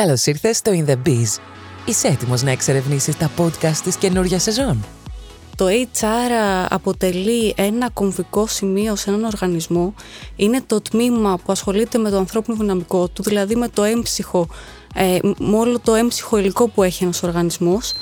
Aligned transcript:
Καλώς 0.00 0.26
ήρθες 0.26 0.56
στο 0.56 0.72
In 0.74 0.90
The 0.90 0.96
Biz. 1.06 1.40
Είσαι 1.84 2.08
έτοιμος 2.08 2.42
να 2.42 2.50
εξερευνήσεις 2.50 3.16
τα 3.16 3.30
podcast 3.38 3.76
της 3.84 3.96
καινούργια 3.96 4.38
σεζόν; 4.38 4.84
Το 5.56 5.66
HR 5.68 6.66
αποτελεί 6.68 7.54
ένα 7.56 7.90
κομβικό 7.90 8.46
σημείο 8.46 8.96
σε 8.96 9.10
έναν 9.10 9.24
οργανισμό. 9.24 9.94
Είναι 10.36 10.62
το 10.66 10.80
τμήμα 10.80 11.36
που 11.36 11.52
ασχολείται 11.52 11.98
με 11.98 12.10
το 12.10 12.16
ανθρώπινο 12.16 12.56
δυναμικό 12.56 13.08
του, 13.08 13.22
δηλαδή 13.22 13.56
με 13.56 13.68
το 13.68 13.82
έμψυχο, 13.82 14.48
ε, 14.94 15.18
με 15.38 15.56
όλο 15.56 15.78
το 15.78 15.94
έμψυχο 15.94 16.38
υλικό 16.38 16.68
που 16.68 16.82
έχει 16.82 17.04
ένας 17.04 17.22
οργανισμός. 17.22 17.92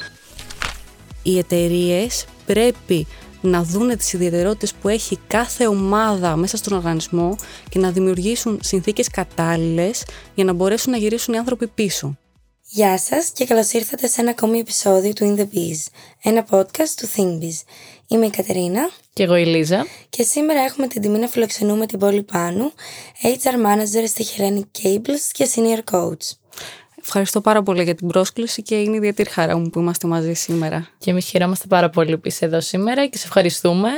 Οι 1.23 1.39
εταιρείες 1.39 2.25
πρέπει 2.47 3.07
να 3.43 3.63
δούνε 3.63 3.97
τις 3.97 4.13
ιδιαιτερότητες 4.13 4.73
που 4.75 4.89
έχει 4.89 5.19
κάθε 5.27 5.67
ομάδα 5.67 6.37
μέσα 6.37 6.57
στον 6.57 6.73
οργανισμό 6.77 7.37
και 7.69 7.79
να 7.79 7.91
δημιουργήσουν 7.91 8.59
συνθήκες 8.63 9.09
κατάλληλες 9.09 10.05
για 10.35 10.45
να 10.45 10.53
μπορέσουν 10.53 10.93
να 10.93 10.99
γυρίσουν 10.99 11.35
οι 11.35 11.39
άνθρωποι 11.39 11.67
πίσω. 11.67 12.17
Γεια 12.75 12.99
σας 12.99 13.31
και 13.35 13.45
καλώς 13.45 13.73
ήρθατε 13.73 14.07
σε 14.07 14.21
ένα 14.21 14.31
ακόμη 14.31 14.59
επεισόδιο 14.59 15.13
του 15.13 15.35
In 15.37 15.41
The 15.41 15.57
Biz, 15.57 15.93
ένα 16.23 16.47
podcast 16.51 16.89
του 16.97 17.09
ThinkBiz. 17.17 17.63
Είμαι 18.09 18.27
η 18.27 18.31
Κατερίνα 18.31 18.91
Και 19.13 19.23
εγώ 19.23 19.37
η 19.37 19.45
Λίζα. 19.47 19.87
και 20.09 20.23
σήμερα 20.23 20.61
έχουμε 20.61 20.87
την 20.87 21.03
τιμή 21.03 21.19
να 21.19 21.29
φιλοξενούμε 21.29 21.87
την 21.87 21.99
πόλη 21.99 22.23
Πάνου, 22.23 22.73
HR 23.23 23.67
Manager 23.67 24.05
στη 24.07 24.25
Hellenic 24.37 24.83
Cables 24.83 25.31
και 25.33 25.49
Senior 25.55 25.95
Coach. 25.95 26.37
Ευχαριστώ 27.05 27.41
πάρα 27.41 27.63
πολύ 27.63 27.83
για 27.83 27.95
την 27.95 28.07
πρόσκληση 28.09 28.63
και 28.63 28.75
είναι 28.75 28.97
ιδιαίτερη 28.97 29.31
χαρά 29.31 29.57
μου 29.59 29.71
που 29.71 29.79
είμαστε 29.81 30.09
μαζί 30.09 30.33
σήμερα. 30.33 30.87
Και 30.99 31.11
εμείς 31.11 31.25
χαιρόμαστε 31.25 31.67
πάρα 31.69 31.91
πολύ 31.91 32.19
που 32.19 32.29
είσαι 32.29 32.45
εδώ 32.45 32.61
σήμερα 32.61 33.07
και 33.07 33.19
σε 33.19 33.27
ευχαριστούμε. 33.27 33.89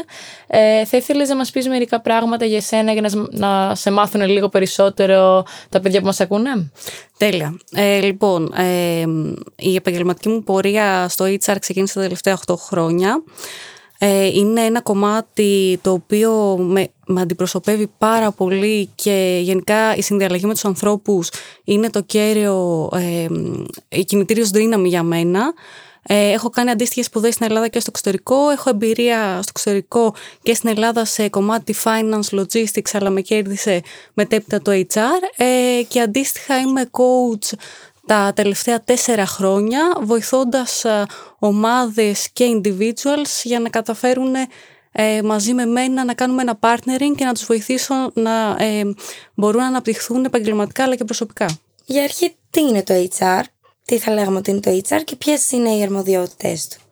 Ε, 0.47 0.85
θα 0.85 0.97
ήθελες 0.97 1.29
να 1.29 1.37
μας 1.37 1.51
πεις 1.51 1.69
μερικά 1.69 2.01
πράγματα 2.01 2.45
για 2.45 2.57
εσένα 2.57 2.93
για 2.93 3.01
να, 3.01 3.09
σ- 3.09 3.29
να 3.31 3.75
σε 3.75 3.91
μάθουν 3.91 4.23
λίγο 4.27 4.49
περισσότερο 4.49 5.45
τα 5.69 5.81
παιδιά 5.81 6.01
που 6.01 6.07
μας 6.07 6.21
ακούνε; 6.21 6.71
Τέλεια. 7.19 7.59
Ε, 7.75 8.01
λοιπόν, 8.01 8.53
ε, 8.57 9.05
η 9.57 9.75
επαγγελματική 9.75 10.29
μου 10.29 10.43
πορεία 10.43 11.09
στο 11.09 11.25
HR 11.25 11.57
ξεκίνησε 11.61 11.95
τα 11.95 12.01
τελευταία 12.01 12.39
8 12.47 12.55
χρόνια. 12.59 13.23
Ε, 13.99 14.27
είναι 14.27 14.61
ένα 14.61 14.81
κομμάτι 14.81 15.79
το 15.83 15.93
οποίο 15.93 16.57
με, 16.57 16.89
με 17.07 17.21
αντιπροσωπεύει 17.21 17.91
πάρα 17.99 18.31
πολύ 18.31 18.89
και 18.95 19.41
γενικά 19.43 19.97
η 19.97 20.03
συνδιαλλαγή 20.03 20.47
με 20.47 20.53
τους 20.53 20.65
ανθρώπους 20.65 21.31
είναι 21.65 21.91
το 21.91 22.01
κέριο, 22.03 22.89
ε, 22.95 23.27
η 23.89 24.05
κινητήριος 24.05 24.51
δύναμη 24.51 24.89
για 24.89 25.03
μένα. 25.03 25.53
Ε, 26.07 26.31
έχω 26.31 26.51
κάνει 26.51 26.71
αντίστοιχες 26.71 27.07
σπουδές 27.07 27.35
στην 27.35 27.47
Ελλάδα 27.47 27.69
και 27.69 27.81
στο 27.81 27.91
εξωτερικό. 27.93 28.49
Έχω 28.51 28.71
εμπειρία 28.71 29.43
στο 29.43 29.51
εξωτερικό 29.55 30.15
και 30.43 30.55
στην 30.55 30.69
Ελλάδα 30.69 31.05
σε 31.05 31.29
κομμάτι 31.29 31.75
finance, 31.85 32.39
logistics, 32.39 32.91
αλλά 32.93 33.11
με 33.11 33.21
κέρδισε 33.21 33.81
μετέπειτα 34.15 34.63
το 34.63 34.71
HR. 34.73 34.99
Ε, 35.37 35.83
και 35.89 36.01
αντίστοιχα 36.01 36.59
είμαι 36.59 36.91
coach 36.91 37.57
τα 38.07 38.33
τελευταία 38.35 38.81
τέσσερα 38.81 39.27
χρόνια, 39.27 39.97
βοηθώντας 40.01 40.85
α, 40.85 41.07
ομάδες 41.39 42.29
και 42.33 42.61
individuals 42.61 43.43
για 43.43 43.61
να 43.61 43.69
καταφέρουν 43.69 44.35
ε, 44.93 45.23
μαζί 45.23 45.55
με 45.55 45.65
μένα 45.65 46.05
να 46.05 46.15
κάνουμε 46.15 46.43
ένα 46.43 46.59
partnering 46.61 47.15
και 47.17 47.25
να 47.25 47.33
τους 47.33 47.45
βοηθήσω 47.45 47.95
να 48.15 48.57
ε, 48.59 48.95
μπορούν 49.35 49.61
να 49.61 49.67
αναπτυχθούν 49.67 50.25
επαγγελματικά 50.25 50.83
αλλά 50.83 50.95
και 50.95 51.05
προσωπικά. 51.05 51.59
Για 51.85 52.03
αρχή, 52.03 52.37
τι 52.51 52.61
είναι 52.61 52.83
το 52.83 52.95
HR, 53.19 53.43
τι 53.85 53.99
θα 53.99 54.13
λέγαμε 54.13 54.39
ότι 54.39 54.51
είναι 54.51 54.61
το 54.61 54.81
HR 54.89 55.01
και 55.05 55.17
ποιες 55.17 55.51
είναι 55.51 55.71
οι 55.71 55.83
αρμοδιότητες 55.83 56.69
του; 56.69 56.84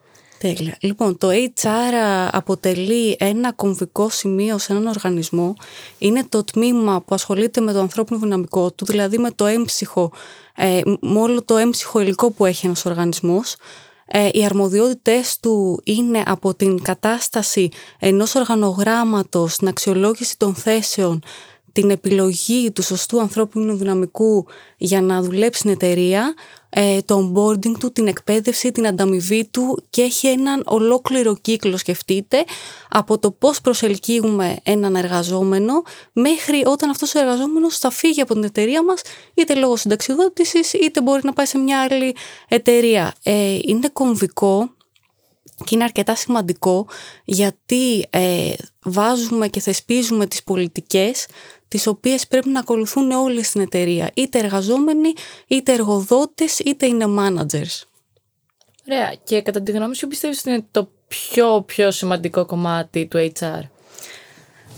Τέλεια. 0.43 0.77
Λοιπόν, 0.81 1.19
το 1.19 1.29
HR 1.31 1.95
αποτελεί 2.31 3.17
ένα 3.19 3.53
κομβικό 3.53 4.09
σημείο 4.09 4.59
σε 4.59 4.73
έναν 4.73 4.87
οργανισμό. 4.87 5.55
Είναι 5.99 6.25
το 6.29 6.45
τμήμα 6.45 7.01
που 7.01 7.15
ασχολείται 7.15 7.61
με 7.61 7.73
το 7.73 7.79
ανθρώπινο 7.81 8.19
δυναμικό 8.19 8.73
του, 8.73 8.85
δηλαδή 8.85 9.19
με 9.19 9.31
το 9.31 9.47
έμψυχο, 9.47 10.13
ε, 10.57 10.81
με 11.01 11.19
όλο 11.19 11.43
το 11.43 11.57
έμψυχο 11.57 12.01
υλικό 12.01 12.31
που 12.31 12.45
έχει 12.45 12.67
ένας 12.67 12.85
οργανισμός. 12.85 13.57
Ε, 14.07 14.29
οι 14.33 14.45
αρμοδιότητες 14.45 15.39
του 15.41 15.81
είναι 15.85 16.23
από 16.27 16.55
την 16.55 16.83
κατάσταση 16.83 17.69
ενός 17.99 18.35
οργανογράμματος, 18.35 19.57
την 19.57 19.69
αξιολόγηση 19.69 20.39
των 20.39 20.55
θέσεων, 20.55 21.23
την 21.73 21.91
επιλογή 21.91 22.71
του 22.71 22.83
σωστού 22.83 23.21
ανθρώπινου 23.21 23.77
δυναμικού 23.77 24.47
για 24.77 25.01
να 25.01 25.23
δουλέψει 25.23 25.59
στην 25.59 25.71
εταιρεία, 25.71 26.35
ε, 26.69 26.99
το 27.03 27.33
onboarding 27.35 27.79
του, 27.79 27.93
την 27.93 28.07
εκπαίδευση, 28.07 28.73
την 28.73 28.87
ανταμοιβή 28.87 29.49
του 29.51 29.85
και 29.91 30.03
έχει 30.03 30.27
έναν 30.27 30.63
ολόκληρο 30.67 31.37
κύκλο, 31.37 31.77
σκεφτείτε, 31.77 32.45
από 32.89 33.19
το 33.19 33.31
πώς 33.31 33.61
προσελκύουμε 33.61 34.57
έναν 34.63 34.97
εργαζόμενο 34.97 35.83
μέχρι 36.13 36.63
όταν 36.67 36.91
αυτός 36.91 37.15
ο 37.15 37.19
εργαζόμενος 37.19 37.79
θα 37.79 37.91
φύγει 37.91 38.21
από 38.21 38.35
την 38.35 38.45
εταιρεία 38.45 38.85
μας 38.85 39.03
είτε 39.35 39.55
λόγω 39.55 39.77
συνταξιδότησης 39.77 40.73
είτε 40.73 41.03
μπορεί 41.03 41.21
να 41.25 41.33
πάει 41.33 41.47
σε 41.47 41.59
μια 41.59 41.81
άλλη 41.83 42.17
εταιρεία. 42.49 43.15
Ε, 43.23 43.59
είναι 43.63 43.89
κομβικό 43.93 44.75
και 45.65 45.75
είναι 45.75 45.85
αρκετά 45.85 46.15
σημαντικό 46.15 46.87
γιατί 47.25 48.07
ε, 48.11 48.53
βάζουμε 48.83 49.49
και 49.49 49.61
θεσπίζουμε 49.61 50.27
τις 50.27 50.43
πολιτικές 50.43 51.27
τις 51.73 51.87
οποίες 51.87 52.27
πρέπει 52.27 52.49
να 52.49 52.61
ακολουθούν 52.61 53.11
όλοι 53.11 53.43
στην 53.43 53.61
εταιρεία, 53.61 54.11
είτε 54.15 54.39
εργαζόμενοι, 54.39 55.13
είτε 55.47 55.73
εργοδότες, 55.73 56.59
είτε 56.59 56.87
είναι 56.87 57.05
managers. 57.09 57.83
Ωραία. 58.89 59.15
Και 59.25 59.43
κατά 59.43 59.63
τη 59.63 59.73
γνώμη 59.73 59.97
σου, 59.97 60.07
πιστεύεις 60.07 60.39
ότι 60.39 60.51
είναι 60.51 60.67
το 60.71 60.89
πιο, 61.09 61.63
πιο 61.67 61.91
σημαντικό 61.91 62.47
κομμάτι 62.47 63.07
του 63.07 63.33
HR. 63.39 63.61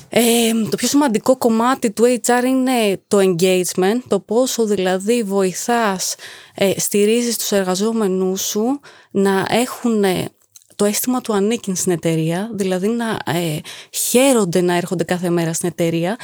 Ε, 0.09 0.53
το 0.71 0.77
πιο 0.77 0.89
σημαντικό 0.89 1.37
κομμάτι 1.37 1.91
του 1.91 2.21
HR 2.23 2.45
είναι 2.45 3.01
το 3.09 3.19
engagement, 3.19 4.01
το 4.09 4.21
πόσο 4.21 4.65
δηλαδή 4.65 5.23
βοηθάς, 5.23 6.15
ε, 6.55 6.73
στηρίζεις 6.81 7.39
τους 7.39 7.53
εργαζόμενούς 7.53 8.41
σου 8.41 8.81
να 9.11 9.47
έχουν 9.49 10.05
ε, 10.05 10.29
το 10.77 10.85
αίσθημα 10.85 11.21
του 11.21 11.35
ανήκειν 11.35 11.77
στην 11.77 11.93
εταιρεία, 11.93 12.51
δηλαδή 12.53 12.89
να 12.89 13.19
ε, 13.27 13.59
χαίρονται 13.91 14.61
να 14.61 14.77
έρχονται 14.77 15.05
κάθε 15.05 15.31
μέρα 15.31 15.53
στην 15.53 15.69
εταιρεία 15.69 16.17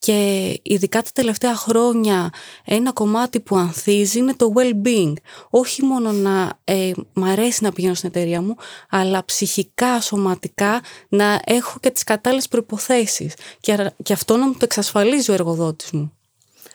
και 0.00 0.58
ειδικά 0.62 1.02
τα 1.02 1.10
τελευταία 1.12 1.56
χρόνια 1.56 2.30
ένα 2.64 2.92
κομμάτι 2.92 3.40
που 3.40 3.56
ανθίζει 3.56 4.18
είναι 4.18 4.34
το 4.34 4.52
well-being. 4.56 5.12
Όχι 5.50 5.84
μόνο 5.84 6.12
να 6.12 6.58
ε, 6.64 6.90
μ' 7.12 7.24
αρέσει 7.24 7.64
να 7.64 7.72
πηγαίνω 7.72 7.94
στην 7.94 8.08
εταιρεία 8.08 8.42
μου, 8.42 8.56
αλλά 8.90 9.24
ψυχικά, 9.24 10.00
σωματικά 10.00 10.80
να 11.08 11.40
έχω 11.44 11.78
και 11.80 11.90
τις 11.90 12.04
κατάλληλες 12.04 12.48
προϋποθέσεις. 12.48 13.34
Και, 13.60 13.72
αρα- 13.72 13.94
και 14.02 14.12
αυτό 14.12 14.36
να 14.36 14.46
μου 14.46 14.52
το 14.52 14.58
εξασφαλίζει 14.62 15.30
ο 15.30 15.34
εργοδότης 15.34 15.90
μου. 15.90 16.12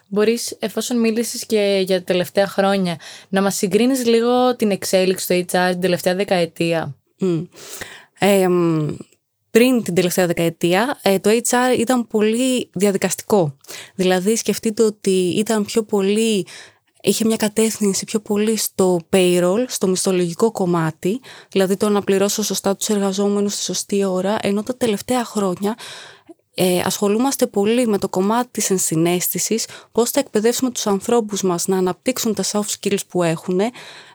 Μπορείς, 0.08 0.56
εφόσον 0.60 1.00
μίλησες 1.00 1.46
και 1.46 1.84
για 1.86 1.98
τα 1.98 2.04
τελευταία 2.04 2.48
χρόνια, 2.48 3.00
να 3.30 3.42
μας 3.42 3.56
συγκρίνεις 3.56 4.06
λίγο 4.06 4.56
την 4.56 4.72
εξέλιξη 4.72 5.28
του 5.28 5.34
HR 5.58 5.70
την 5.72 5.82
τελευταία 5.82 6.16
δεκαετία; 6.16 6.96
Μμ. 7.18 7.44
Ε, 8.20 8.48
μ, 8.48 8.96
πριν 9.56 9.84
την 9.84 9.94
τελευταία 9.94 10.28
δεκαετία, 10.28 11.00
ε, 11.02 11.20
το 11.20 11.30
HR 11.30 11.80
ήταν 11.80 12.08
πολύ 12.08 12.70
διαδικαστικό. 12.74 13.58
Δηλαδή, 13.96 14.36
σκεφτείτε 14.36 14.84
ότι 14.84 15.34
ήταν 15.38 15.66
πιο 15.66 15.84
πολύ, 15.84 16.48
είχε 17.02 17.26
μια 17.26 17.36
κατεύθυνση 17.36 18.06
πιο 18.06 18.20
πολύ 18.20 18.58
στο 18.58 19.00
payroll, 19.10 19.66
στο 19.68 19.88
μισθολογικό 19.88 20.52
κομμάτι, 20.52 21.20
δηλαδή 21.50 21.78
το 21.78 21.90
να 21.90 22.02
πληρώσω 22.02 22.44
σωστά 22.44 22.76
τους 22.76 22.90
εργαζόμενους 22.90 23.54
στη 23.54 23.62
σωστή 23.64 24.04
ώρα, 24.06 24.38
ενώ 24.42 24.64
τα 24.64 24.78
τελευταία 24.78 25.26
χρόνια 25.26 25.76
ε, 26.56 26.80
ασχολούμαστε 26.80 27.48
πολύ 27.48 27.88
με 27.88 27.98
το 27.98 28.10
κομμάτι 28.10 28.50
της 28.52 28.70
ενσυναίσθησης, 28.70 29.68
πώς 29.92 30.10
θα 30.10 30.20
εκπαιδεύσουμε 30.20 30.72
τους 30.72 30.88
ανθρώπους 30.88 31.42
μας 31.42 31.68
να 31.68 31.78
αναπτύξουν 31.78 32.34
τα 32.34 32.44
soft 32.44 32.74
skills 32.80 33.08
που 33.08 33.24
έχουν, 33.24 33.60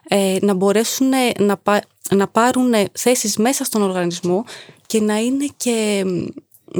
ε, 0.07 0.37
να 0.41 0.53
μπορέσουν 0.53 1.09
να, 1.39 1.57
πα- 1.57 1.83
να 2.09 2.27
πάρουν 2.27 2.73
θέσεις 2.91 3.37
μέσα 3.37 3.63
στον 3.63 3.81
οργανισμό 3.81 4.45
και 4.91 5.01
να 5.01 5.17
είναι 5.17 5.47
και 5.57 6.03
μ, 6.05 6.25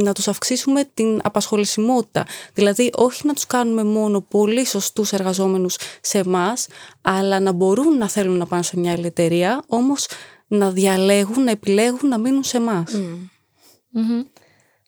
να 0.04 0.14
τους 0.14 0.28
αυξήσουμε 0.28 0.90
την 0.94 1.20
απασχολησιμότητα. 1.24 2.26
Δηλαδή 2.54 2.90
όχι 2.96 3.28
να 3.28 3.34
τους 3.34 3.46
κάνουμε 3.46 3.84
μόνο 3.84 4.22
πολύ 4.22 4.66
σωστούς 4.66 5.12
εργαζόμενους 5.12 5.78
σε 6.02 6.18
εμάς, 6.18 6.68
αλλά 7.02 7.40
να 7.40 7.52
μπορούν 7.52 7.98
να 7.98 8.10
θέλουν 8.10 8.38
να 8.38 8.46
πάνε 8.46 8.63
σε 8.63 8.80
μια 8.80 8.92
άλλη 8.92 9.06
εταιρεία, 9.06 9.63
όμως 9.68 10.08
να 10.48 10.72
διαλέγουν, 10.72 11.44
να 11.44 11.52
επιλέγουν 11.52 12.10
να 12.10 12.18
μείνουν 12.18 12.44
σε 12.44 12.58
εμάς. 12.58 12.92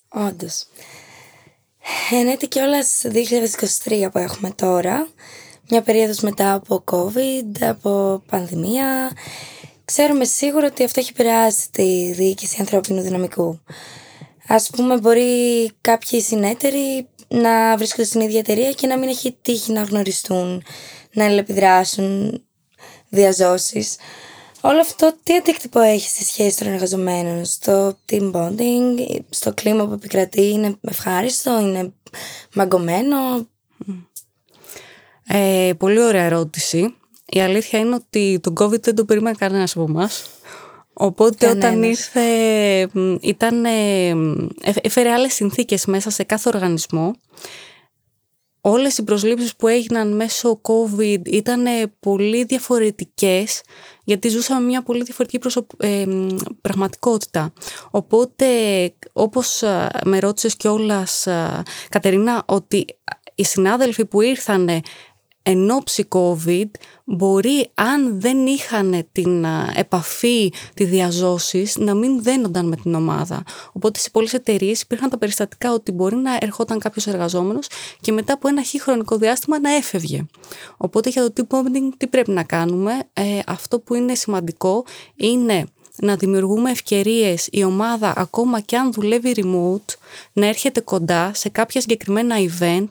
Όντως. 0.09 0.65
Εν 2.11 2.27
έτη 2.27 2.47
κιόλας 2.47 3.01
2023 3.83 4.09
που 4.11 4.17
έχουμε 4.17 4.51
τώρα, 4.55 5.07
μια 5.69 5.81
περίοδος 5.81 6.19
μετά 6.19 6.53
από 6.53 6.83
COVID, 6.91 7.61
από 7.61 8.23
πανδημία, 8.29 9.11
ξέρουμε 9.85 10.25
σίγουρα 10.25 10.67
ότι 10.67 10.83
αυτό 10.83 10.99
έχει 10.99 11.09
επηρεάσει 11.13 11.71
τη 11.71 12.11
διοίκηση 12.11 12.57
ανθρώπινου 12.59 13.01
δυναμικού. 13.01 13.59
Ας 14.47 14.69
πούμε 14.69 14.97
μπορεί 14.97 15.71
κάποιοι 15.81 16.21
συνέτεροι 16.21 17.07
να 17.27 17.77
βρίσκονται 17.77 18.03
στην 18.03 18.21
ίδια 18.21 18.39
εταιρεία 18.39 18.71
και 18.71 18.87
να 18.87 18.97
μην 18.97 19.09
έχει 19.09 19.37
τύχει 19.41 19.71
να 19.71 19.83
γνωριστούν, 19.83 20.63
να 21.13 21.25
αλληλεπιδράσουν, 21.25 22.43
διαζώσεις. 23.09 23.95
Όλο 24.61 24.79
αυτό 24.79 25.15
τι 25.23 25.35
αντίκτυπο 25.35 25.79
έχει 25.79 26.09
στη 26.09 26.23
σχέση 26.23 26.57
των 26.57 26.67
εργαζομένων, 26.67 27.45
στο 27.45 27.97
team 28.09 28.31
bonding, 28.31 29.19
στο 29.29 29.53
κλίμα 29.53 29.87
που 29.87 29.93
επικρατεί, 29.93 30.49
είναι 30.49 30.75
ευχάριστο, 30.81 31.59
είναι 31.59 31.93
μαγκωμένο; 32.53 33.47
Ε, 35.27 35.71
πολύ 35.77 36.01
ωραία 36.01 36.23
ερώτηση. 36.23 36.95
Η 37.35 37.41
αλήθεια 37.41 37.79
είναι 37.79 37.95
ότι 37.95 38.39
το 38.41 38.53
COVID 38.59 38.81
δεν 38.81 38.95
το 38.95 39.05
περίμενε 39.05 39.35
κανένας 39.39 39.75
από 39.75 39.85
εμάς. 39.89 40.29
Οπότε 40.93 41.45
Κανένας. 41.45 41.69
όταν 41.69 41.83
ήρθε, 41.83 42.99
μ, 42.99 43.15
ήταν, 43.21 43.65
ε, 43.65 44.09
ε, 44.09 44.71
έφερε 44.81 45.11
άλλες 45.11 45.33
συνθήκες 45.33 45.85
μέσα 45.85 46.09
σε 46.09 46.23
κάθε 46.23 46.49
οργανισμό. 46.53 47.15
Όλες 48.61 48.97
οι 48.97 49.03
προσλήψεις 49.03 49.55
που 49.55 49.67
έγιναν 49.67 50.15
μέσω 50.15 50.61
COVID 50.61 51.21
ήταν 51.25 51.65
ε, 51.65 51.93
πολύ 51.99 52.43
διαφορετικές 52.43 53.61
γιατί 54.03 54.27
ζούσαμε 54.29 54.65
μια 54.65 54.83
πολύ 54.83 55.03
διαφορετική 55.03 55.39
προσωπ... 55.39 55.69
ε, 55.77 56.05
μ, 56.05 56.27
πραγματικότητα. 56.61 57.53
Οπότε, 57.91 58.45
όπως 59.13 59.63
α, 59.63 59.89
με 60.05 60.19
ρώτησες 60.19 60.55
κιόλας, 60.55 61.27
α, 61.27 61.63
Κατερίνα, 61.89 62.43
ότι 62.45 62.85
οι 63.35 63.43
συνάδελφοι 63.43 64.05
που 64.05 64.21
ήρθαν 64.21 64.69
εν 65.43 65.71
ώψη 65.71 66.07
COVID 66.09 66.69
μπορεί 67.03 67.69
αν 67.73 68.19
δεν 68.21 68.45
είχαν 68.45 69.07
την 69.11 69.45
α, 69.45 69.73
επαφή, 69.75 70.53
τη 70.73 70.83
διαζώσεις 70.83 71.77
να 71.77 71.93
μην 71.93 72.23
δένονταν 72.23 72.67
με 72.67 72.75
την 72.75 72.93
ομάδα. 72.93 73.43
Οπότε 73.73 73.99
σε 73.99 74.09
πολλές 74.09 74.33
εταιρείες 74.33 74.81
υπήρχαν 74.81 75.09
τα 75.09 75.17
περιστατικά 75.17 75.73
ότι 75.73 75.91
μπορεί 75.91 76.15
να 76.15 76.37
ερχόταν 76.41 76.79
κάποιος 76.79 77.07
εργαζόμενος 77.07 77.67
και 78.01 78.11
μετά 78.11 78.33
από 78.33 78.47
ένα 78.47 78.63
χι 78.63 78.81
χρονικό 78.81 79.17
διάστημα 79.17 79.59
να 79.59 79.75
έφευγε. 79.75 80.25
Οπότε 80.77 81.09
για 81.09 81.31
το 81.31 81.45
team 81.49 81.55
bonding 81.57 81.89
τι 81.97 82.07
πρέπει 82.07 82.31
να 82.31 82.43
κάνουμε; 82.43 82.91
Ε, 83.13 83.39
αυτό 83.47 83.79
που 83.79 83.93
είναι 83.95 84.15
σημαντικό 84.15 84.85
είναι 85.15 85.65
να 85.95 86.15
δημιουργούμε 86.15 86.71
ευκαιρίες 86.71 87.47
η 87.51 87.63
ομάδα 87.63 88.13
ακόμα 88.15 88.59
και 88.59 88.77
αν 88.77 88.91
δουλεύει 88.91 89.33
remote 89.35 89.95
να 90.33 90.45
έρχεται 90.45 90.81
κοντά 90.81 91.31
σε 91.33 91.49
κάποια 91.49 91.81
συγκεκριμένα 91.81 92.35
event 92.37 92.89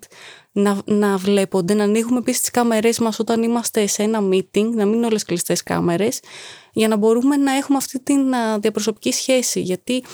να, 0.53 0.81
να 0.85 1.17
βλέπονται, 1.17 1.75
να 1.75 1.85
ανοίγουμε 1.85 2.19
επίσης 2.19 2.41
τις 2.41 2.51
κάμερές 2.51 2.99
μας 2.99 3.19
όταν 3.19 3.43
είμαστε 3.43 3.87
σε 3.87 4.03
ένα 4.03 4.19
meeting, 4.31 4.71
να 4.75 4.85
μην 4.85 4.93
είναι 4.93 5.07
όλες 5.07 5.23
κλειστές 5.25 5.63
κάμερες, 5.63 6.21
για 6.73 6.89
να 6.89 6.97
μπορούμε 6.97 7.37
να 7.37 7.53
έχουμε 7.53 7.77
αυτή 7.77 8.01
την 8.01 8.35
α, 8.35 8.59
διαπροσωπική 8.59 9.13
σχέση. 9.13 9.61
Γιατί 9.61 10.05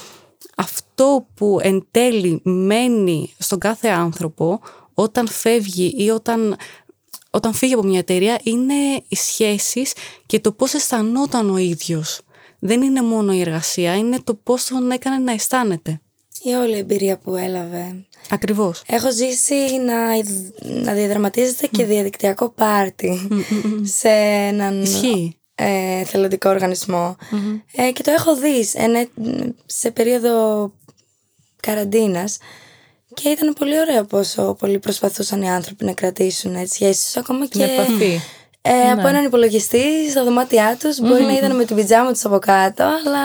αυτό 0.57 1.27
που 1.35 1.59
εν 1.63 1.87
τέλει 1.91 2.41
μένει 2.45 3.35
στον 3.39 3.59
κάθε 3.59 3.89
άνθρωπο 3.89 4.61
όταν 4.95 5.29
φεύγει 5.29 5.95
ή 5.97 6.11
όταν, 6.11 6.57
όταν 7.31 7.53
φύγει 7.53 7.73
από 7.73 7.83
μια 7.83 7.99
εταιρεία 7.99 8.41
είναι 8.43 8.75
οι 9.09 9.17
σχέσεις 9.17 9.93
και 10.27 10.41
το 10.41 10.53
πώς 10.53 10.75
αισθανόταν 10.75 11.51
ο 11.51 11.57
ίδιος. 11.57 12.21
Δεν 12.59 12.83
είναι 12.83 13.03
μόνο 13.03 13.33
η 13.33 13.41
εργασία, 13.41 13.97
είναι 13.97 14.21
το 14.25 14.35
πώς 14.35 14.65
τον 14.65 14.91
έκανε 14.91 15.19
να 15.19 15.33
αισθάνεται. 15.33 16.01
Η 16.43 16.51
όλη 16.53 16.77
εμπειρία 16.77 17.17
που 17.19 17.35
έλαβε. 17.37 18.05
Ακριβώς. 18.31 18.83
Έχω 18.87 19.13
ζήσει 19.13 19.55
να, 19.85 19.97
να 20.83 20.93
διαδραματίζεται 20.93 21.67
και 21.67 21.85
διαδικτυακό 21.85 22.49
πάρτι 22.49 23.29
σε 23.83 24.09
έναν 24.49 24.83
Ισχύει. 24.83 25.37
ε, 25.55 26.05
θελοντικό 26.05 26.51
οργανισμό. 26.51 27.17
Ε, 27.73 27.91
και 27.93 28.03
το 28.03 28.11
έχω 28.11 28.37
δει 28.37 28.69
εν- 28.75 29.09
σε 29.67 29.91
περίοδο 29.91 30.73
καραντίνας 31.63 32.39
και 33.15 33.29
ήταν 33.29 33.55
πολύ 33.59 33.79
ωραίο 33.81 34.05
πόσο 34.05 34.55
πολύ 34.59 34.79
προσπαθούσαν 34.79 35.43
οι 35.43 35.51
άνθρωποι 35.51 35.85
να 35.85 35.93
κρατήσουν 35.93 36.55
έτσι, 36.55 36.75
σχέσεις 36.75 37.17
ακόμα 37.17 37.49
Την 37.49 37.61
και 37.61 37.67
επαφή. 37.73 38.21
ε, 38.63 38.91
από 38.91 39.07
έναν 39.07 39.25
υπολογιστή 39.25 40.11
στα 40.11 40.25
δωμάτια 40.25 40.77
τους 40.81 40.99
μπορεί 41.01 41.23
να 41.23 41.37
ήταν 41.37 41.57
με 41.57 41.65
την 41.65 41.77
πιτζάμα 41.77 42.13
τους 42.13 42.25
από 42.25 42.39
κάτω 42.39 42.85
αλλά 42.85 43.25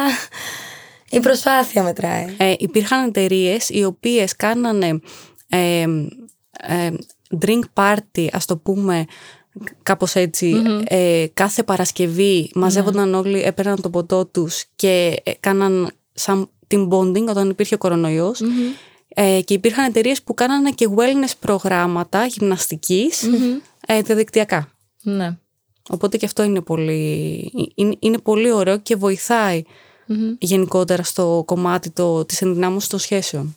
η 1.14 1.20
προσπάθεια 1.20 1.84
μετράει. 1.84 2.26
Ε, 2.38 2.54
υπήρχαν 2.58 3.08
εταιρείες 3.08 3.70
οι 3.70 3.84
οποίες 3.84 4.36
κάνανε 4.36 5.00
ε, 5.50 5.86
ε, 6.68 6.92
drink 7.42 7.62
party, 7.74 8.28
ας 8.32 8.46
το 8.46 8.58
πούμε 8.58 9.06
κάπως 9.84 10.16
έτσι, 10.16 10.62
ε, 10.84 11.26
κάθε 11.34 11.64
Παρασκευή 11.64 12.52
μαζεύονταν 12.54 13.14
όλοι, 13.14 13.42
έπαιρναν 13.42 13.82
το 13.82 13.90
ποτό 13.90 14.26
τους 14.26 14.66
και 14.76 15.22
ε, 15.24 15.32
κάναν 15.40 15.92
σαν 16.14 16.50
team 16.68 16.88
bonding 16.90 17.26
όταν 17.28 17.50
υπήρχε 17.50 17.76
ο 17.76 17.78
κορονοϊός. 17.78 18.42
Ε, 19.16 19.42
και 19.46 19.54
υπήρχαν 19.54 19.86
εταιρείες 19.86 20.24
που 20.24 20.34
κάνανε 20.34 20.72
και 20.72 20.90
wellness 20.96 21.32
προγράμματα 21.40 22.26
γυμναστικής 22.26 23.30
ε, 23.88 24.02
διαδικτυακά. 24.02 24.72
Ναι. 25.02 25.38
Οπότε 25.90 26.18
και 26.18 26.26
αυτό 26.26 26.44
είναι 26.44 26.62
πολύ, 26.62 27.52
είναι, 27.76 27.96
είναι 28.00 28.18
πολύ 28.18 28.52
ωραίο 28.52 28.78
και 28.78 28.96
βοηθάει 28.96 29.64
γενικότερα 30.38 31.04
στο 31.04 31.44
κομμάτι 31.46 31.90
το, 31.90 32.26
της 32.26 32.42
ενδυνάμωσης 32.42 32.90
των 32.90 33.00
σχέσεων. 33.00 33.56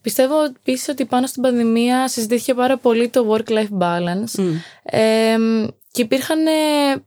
Πιστεύω 0.00 0.44
επίσης 0.44 0.88
ότι 0.88 1.04
πάνω 1.04 1.26
στην 1.26 1.42
πανδημία 1.42 2.08
συζητήθηκε 2.08 2.54
πάρα 2.54 2.76
πολύ 2.76 3.08
το 3.08 3.34
work-life 3.34 3.78
balance. 3.78 4.52
Ε, 4.82 5.36
και 5.92 6.02
υπήρχαν 6.02 6.46
ε, 6.46 6.50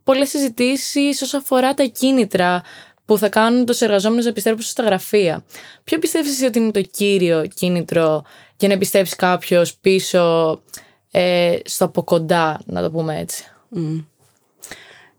πολλές 0.03 0.30
συζητήσεις 0.30 1.21
όσον 1.21 1.39
αφορά 1.39 1.74
τα 1.74 1.83
κίνητρα 1.83 2.62
που 3.06 3.18
θα 3.18 3.30
κάνουν 3.30 3.65
τους 3.65 3.81
εργαζόμενους 3.81 4.24
να 4.24 4.30
επιστρέψουν 4.30 4.69
στα 4.69 4.83
γραφεία. 4.83 5.44
Ποιο 5.83 6.00
πιστεύεις 6.00 6.31
εσύ 6.31 6.45
ότι 6.45 6.59
είναι 6.59 6.71
το 6.71 6.81
κύριο 6.81 7.47
κίνητρο 7.56 8.24
για 8.57 8.68
να 8.68 8.74
επιστρέψει 8.74 9.15
κάποιος 9.15 9.75
πίσω 9.75 10.62
ε, 11.12 11.57
στο 11.63 11.86
από 11.86 12.03
κοντά, 12.03 12.62
να 12.65 12.81
το 12.81 12.91
πούμε 12.91 13.19
έτσι; 13.19 13.44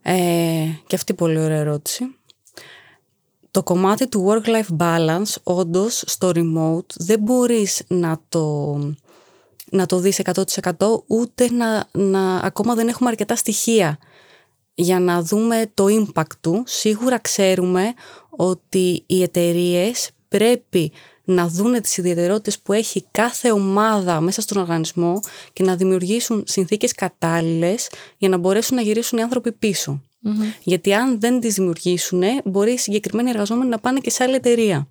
Ε, 0.02 0.66
και 0.86 0.94
αυτή 0.94 1.14
πολύ 1.14 1.38
ωραία 1.38 1.58
ερώτηση. 1.58 2.14
Το 3.50 3.62
κομμάτι 3.62 4.08
του 4.08 4.26
work-life 4.28 4.76
balance, 4.78 5.34
όντως, 5.42 6.02
στο 6.06 6.30
remote, 6.34 6.94
δεν 6.96 7.20
μπορείς 7.20 7.82
να 7.88 8.20
το, 8.28 8.76
να 9.70 9.86
το 9.86 9.98
δεις 9.98 10.20
100% 10.68 11.02
ούτε 11.06 11.50
να, 11.50 11.88
να, 11.92 12.36
ακόμα 12.36 12.74
δεν 12.74 12.88
έχουμε 12.88 13.08
αρκετά 13.08 13.36
στοιχεία 13.36 13.98
για 14.74 15.00
να 15.00 15.22
δούμε 15.22 15.70
το 15.74 15.84
impact 15.88 16.36
του. 16.40 16.62
Σίγουρα 16.66 17.18
ξέρουμε 17.18 17.92
ότι 18.30 19.02
οι 19.06 19.22
εταιρείες 19.22 20.10
πρέπει 20.28 20.92
να 21.24 21.48
δούνε 21.48 21.80
τις 21.80 21.96
ιδιαιτερότητες 21.96 22.58
που 22.58 22.72
έχει 22.72 23.06
κάθε 23.10 23.52
ομάδα 23.52 24.20
μέσα 24.20 24.40
στον 24.40 24.60
οργανισμό 24.60 25.20
και 25.52 25.62
να 25.62 25.76
δημιουργήσουν 25.76 26.44
συνθήκες 26.46 26.92
κατάλληλες 26.92 27.90
για 28.18 28.28
να 28.28 28.36
μπορέσουν 28.36 28.76
να 28.76 28.82
γυρίσουν 28.82 29.18
οι 29.18 29.22
άνθρωποι 29.22 29.52
πίσω. 29.52 30.02
Γιατί 30.62 30.94
αν 30.94 31.20
δεν 31.20 31.40
τις 31.40 31.54
δημιουργήσουν, 31.54 32.22
μπορεί 32.44 32.72
οι 32.72 32.78
συγκεκριμένοι 32.78 33.30
εργαζόμενοι 33.30 33.70
να 33.70 33.78
πάνε 33.78 33.98
και 33.98 34.10
σε 34.10 34.24
άλλη 34.24 34.34
εταιρεία. 34.34 34.88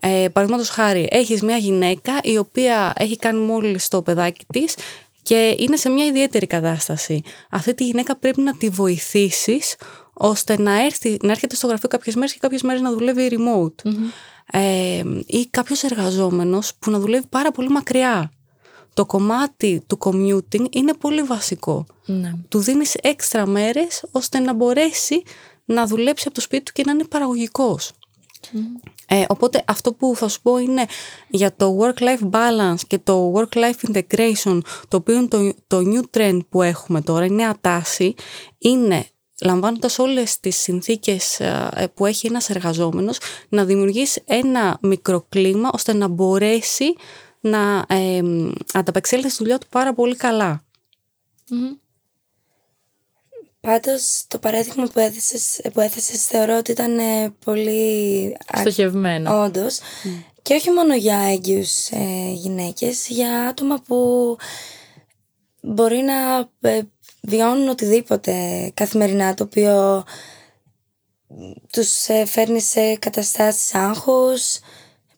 Ε, 0.00 0.28
Παραδείγματος 0.32 0.68
χάρη, 0.68 1.08
έχεις 1.10 1.42
μια 1.42 1.56
γυναίκα 1.56 2.20
η 2.22 2.38
οποία 2.38 2.92
έχει 2.96 3.16
κάνει 3.16 3.40
μόλις 3.40 3.88
το 3.88 4.02
παιδάκι 4.02 4.44
της 4.52 4.74
και 5.22 5.56
είναι 5.58 5.76
σε 5.76 5.88
μια 5.88 6.04
ιδιαίτερη 6.04 6.46
κατάσταση. 6.46 7.22
Αυτή 7.50 7.74
τη 7.74 7.84
γυναίκα 7.84 8.16
πρέπει 8.16 8.40
να 8.40 8.56
τη 8.56 8.68
βοηθήσεις 8.68 9.76
ώστε 10.12 10.62
να, 10.62 10.84
έρθει, 10.84 11.16
να 11.22 11.30
έρχεται 11.30 11.54
στο 11.54 11.66
γραφείο 11.66 11.88
κάποιες 11.88 12.14
μέρες 12.14 12.32
και 12.32 12.38
κάποιες 12.40 12.62
μέρες 12.62 12.80
να 12.80 12.92
δουλεύει 12.92 13.30
remote. 13.30 13.90
Ε, 14.52 15.02
ή 15.26 15.46
κάποιος 15.50 15.82
εργαζόμενος 15.82 16.72
που 16.78 16.90
να 16.90 16.98
δουλεύει 16.98 17.26
πάρα 17.26 17.50
πολύ 17.50 17.68
μακριά. 17.68 18.30
Το 18.96 19.06
κομμάτι 19.06 19.82
του 19.86 19.98
commuting 20.00 20.66
είναι 20.70 20.94
πολύ 20.94 21.22
βασικό. 21.22 21.86
Ναι. 22.06 22.32
Του 22.48 22.58
δίνεις 22.58 22.94
έξτρα 22.94 23.46
μέρες 23.46 24.04
ώστε 24.10 24.38
να 24.38 24.54
μπορέσει 24.54 25.22
να 25.64 25.86
δουλέψει 25.86 26.24
από 26.26 26.34
το 26.34 26.40
σπίτι 26.40 26.62
του 26.62 26.72
και 26.72 26.82
να 26.86 26.92
είναι 26.92 27.04
παραγωγικός. 27.04 27.92
Ε, 29.06 29.24
οπότε 29.28 29.64
αυτό 29.66 29.92
που 29.92 30.12
θα 30.16 30.28
σου 30.28 30.42
πω 30.42 30.58
είναι 30.58 30.86
για 31.28 31.56
το 31.56 31.78
work-life 31.80 32.30
balance 32.30 32.80
και 32.86 32.98
το 32.98 33.32
work-life 33.36 33.90
integration, 33.92 34.60
το 34.88 34.96
οποίο 34.96 35.14
είναι 35.14 35.28
το, 35.28 35.52
το 35.66 35.82
new 35.84 36.18
trend 36.18 36.38
που 36.48 36.62
έχουμε 36.62 37.00
τώρα, 37.00 37.24
η 37.24 37.30
νέα 37.30 37.56
τάση, 37.60 38.14
είναι 38.58 39.06
λαμβάνοντας 39.42 39.98
όλες 39.98 40.40
τις 40.40 40.56
συνθήκες 40.56 41.40
ε, 41.40 41.90
που 41.94 42.06
έχει 42.06 42.26
ένας 42.26 42.50
εργαζόμενος, 42.50 43.18
να 43.48 43.64
δημιουργήσει 43.64 44.22
ένα 44.26 44.78
μικροκλίμα 44.82 45.70
ώστε 45.72 45.94
να 45.94 46.08
μπορέσει 46.08 46.94
να 47.46 47.84
ε, 47.88 48.20
ανταπεξέλθει 48.72 49.28
στη 49.28 49.42
δουλειά 49.42 49.58
του 49.58 49.66
πάρα 49.70 49.94
πολύ 49.94 50.16
καλά. 50.16 50.64
Πάντως 53.60 54.24
το 54.28 54.38
παράδειγμα 54.38 54.84
που 54.84 54.98
έθεσες, 54.98 55.60
που 55.72 55.80
έθεσες 55.80 56.24
θεωρώ 56.26 56.56
ότι 56.56 56.70
ήταν 56.70 56.98
ε, 56.98 57.34
πολύ 57.44 58.36
α- 58.46 58.60
Στοχευμένο. 58.60 59.42
Όντως. 59.44 59.78
Και 60.42 60.54
όχι 60.54 60.70
μόνο 60.70 60.94
για 60.94 61.18
έγκυους 61.18 61.88
ε, 61.90 62.30
γυναίκες, 62.34 63.06
για 63.08 63.46
άτομα 63.48 63.80
που 63.86 63.96
μπορεί 65.60 65.96
να 65.96 66.38
ε, 66.70 66.80
βιώνουν 67.20 67.68
οτιδήποτε 67.68 68.32
καθημερινά, 68.74 69.34
το 69.34 69.44
οποίο 69.44 70.04
τους 71.72 72.06
ε, 72.08 72.24
φέρνει 72.24 72.60
σε 72.60 72.94
καταστάσεις 72.96 73.74
άγχους, 73.74 74.58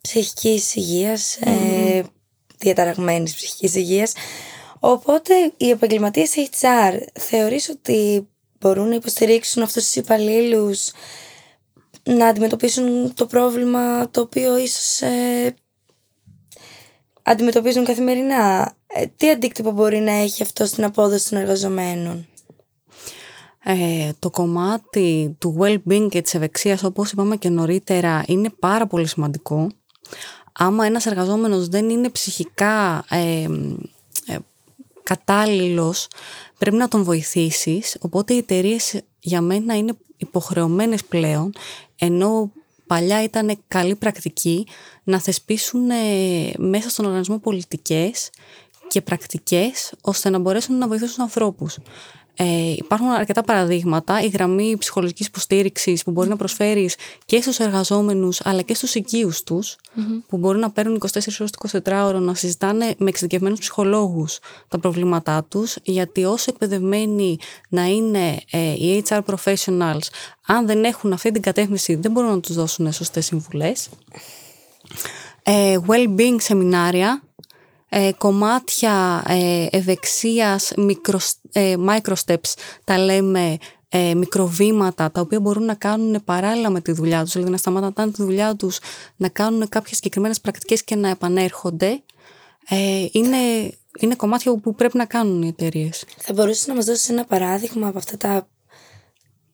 ψυχικής 0.00 0.74
υγείας, 0.74 1.36
ε, 1.36 2.02
διαταραγμένης 2.58 3.34
ψυχικής 3.34 3.74
υγείας. 3.74 4.12
Οπότε 4.80 5.52
οι 5.56 5.70
επαγγελματίες 5.70 6.34
HR 6.50 6.92
θεωρείς 7.12 7.68
ότι 7.68 8.28
μπορούν 8.60 8.88
να 8.88 8.94
υποστηρίξουν 8.94 9.62
αυτούς 9.62 9.84
τους 9.84 9.94
υπαλλήλους 9.94 10.90
να 12.02 12.26
αντιμετωπίσουν 12.26 13.14
το 13.14 13.26
πρόβλημα 13.26 14.10
το 14.10 14.20
οποίο 14.20 14.58
ίσως 14.58 15.00
ε, 15.00 15.54
αντιμετωπίζουν 17.22 17.84
καθημερινά; 17.84 18.72
Ε, 18.86 19.06
τι 19.16 19.30
αντίκτυπο 19.30 19.70
μπορεί 19.70 19.98
να 19.98 20.12
έχει 20.12 20.42
αυτό 20.42 20.66
στην 20.66 20.84
απόδοση 20.84 21.28
των 21.28 21.38
εργαζομένων; 21.38 22.26
Ε, 23.64 24.10
το 24.18 24.30
κομμάτι 24.30 25.36
του 25.38 25.56
well-being 25.60 26.08
και 26.10 26.22
της 26.22 26.34
ευεξίας 26.34 26.82
όπως 26.82 27.10
είπαμε 27.10 27.36
και 27.36 27.48
νωρίτερα 27.48 28.24
είναι 28.26 28.50
πάρα 28.58 28.86
πολύ 28.86 29.06
σημαντικό. 29.06 29.68
Άμα 30.60 30.86
ένας 30.86 31.06
εργαζόμενος 31.06 31.68
δεν 31.68 31.90
είναι 31.90 32.08
ψυχικά 32.08 33.04
ε, 33.08 33.46
ε, 34.26 34.38
κατάλληλος 35.02 36.08
πρέπει 36.58 36.76
να 36.76 36.88
τον 36.88 37.02
βοηθήσεις 37.02 37.96
οπότε 38.00 38.34
οι 38.34 38.36
εταιρείες 38.36 39.00
για 39.20 39.40
μένα 39.40 39.76
είναι 39.76 39.92
υποχρεωμένες 40.16 41.04
πλέον 41.04 41.52
ενώ 41.98 42.50
παλιά 42.86 43.22
ήταν 43.22 43.58
καλή 43.68 43.94
πρακτική 43.94 44.66
να 45.04 45.20
θεσπίσουν 45.20 45.86
μέσα 46.58 46.90
στον 46.90 47.04
οργανισμό 47.04 47.38
πολιτικές 47.38 48.30
και 48.88 49.02
πρακτικές 49.02 49.92
ώστε 50.00 50.30
να 50.30 50.38
μπορέσουν 50.38 50.78
να 50.78 50.88
βοηθήσουν 50.88 51.14
τους 51.14 51.24
ανθρώπους. 51.24 51.78
Ε, 52.40 52.72
υπάρχουν 52.76 53.08
αρκετά 53.08 53.42
παραδείγματα. 53.42 54.20
Η 54.22 54.28
γραμμή 54.28 54.76
ψυχολογικής 54.78 55.26
υποστήριξης 55.26 56.02
που 56.02 56.10
μπορεί 56.10 56.28
να 56.28 56.36
προσφέρει 56.36 56.90
και 57.24 57.40
στους 57.40 57.58
εργαζόμενους 57.58 58.40
αλλά 58.44 58.62
και 58.62 58.74
στους 58.74 58.94
οικείους 58.94 59.42
τους, 59.42 59.76
που 60.28 60.36
μπορεί 60.36 60.58
να 60.58 60.70
παίρνουν 60.70 60.96
24 60.96 61.40
ώρες 61.40 61.50
το 61.50 61.80
24 61.84 62.04
ώρο 62.04 62.18
να 62.18 62.34
συζητάνε 62.34 62.94
με 62.98 63.08
εξειδικευμένους 63.08 63.58
ψυχολόγους 63.58 64.38
τα 64.68 64.78
προβλήματά 64.78 65.44
τους, 65.44 65.76
γιατί 65.82 66.24
όσο 66.24 66.44
εκπαιδευμένοι 66.48 67.38
να 67.68 67.84
είναι 67.84 68.40
ε, 68.50 68.72
οι 68.72 69.02
HR 69.08 69.20
professionals, 69.24 70.06
αν 70.46 70.66
δεν 70.66 70.84
έχουν 70.84 71.12
αυτή 71.12 71.30
την 71.30 71.42
κατεύθυνση, 71.42 71.94
δεν 71.94 72.10
μπορούν 72.10 72.30
να 72.30 72.40
τους 72.40 72.54
δώσουν 72.54 72.92
σωστές 72.92 73.24
συμβουλές. 73.24 73.88
Ε, 75.42 75.78
well-being 75.86 76.36
σεμινάρια 76.38 77.22
ε, 77.88 78.10
κομμάτια 78.18 79.24
ε, 79.28 79.66
ευεξίας, 79.70 80.72
μικρο, 80.76 81.18
ε, 81.52 81.74
microsteps, 81.88 82.54
τα 82.84 82.98
λέμε 82.98 83.56
ε, 83.88 84.14
μικροβήματα, 84.14 85.10
τα 85.10 85.20
οποία 85.20 85.40
μπορούν 85.40 85.64
να 85.64 85.74
κάνουν 85.74 86.24
παράλληλα 86.24 86.70
με 86.70 86.80
τη 86.80 86.92
δουλειά 86.92 87.22
τους, 87.22 87.32
δηλαδή 87.32 87.50
να 87.50 87.56
σταματάνε 87.56 88.10
τη 88.10 88.22
δουλειά 88.22 88.56
τους, 88.56 88.78
να 89.16 89.28
κάνουν 89.28 89.68
κάποιες 89.68 89.96
συγκεκριμένες 89.96 90.40
πρακτικές 90.40 90.84
και 90.84 90.96
να 90.96 91.08
επανέρχονται, 91.08 92.02
ε, 92.68 93.06
είναι, 93.12 93.36
είναι 94.00 94.14
κομμάτια 94.16 94.56
που 94.56 94.74
πρέπει 94.74 94.96
να 94.96 95.04
κάνουν 95.04 95.42
οι 95.42 95.48
εταιρείες. 95.48 96.04
Θα 96.18 96.32
μπορούσες 96.32 96.66
να 96.66 96.74
μας 96.74 96.84
δώσεις 96.84 97.08
ένα 97.08 97.24
παράδειγμα 97.24 97.88
από 97.88 97.98
αυτά 97.98 98.16
τα 98.16 98.48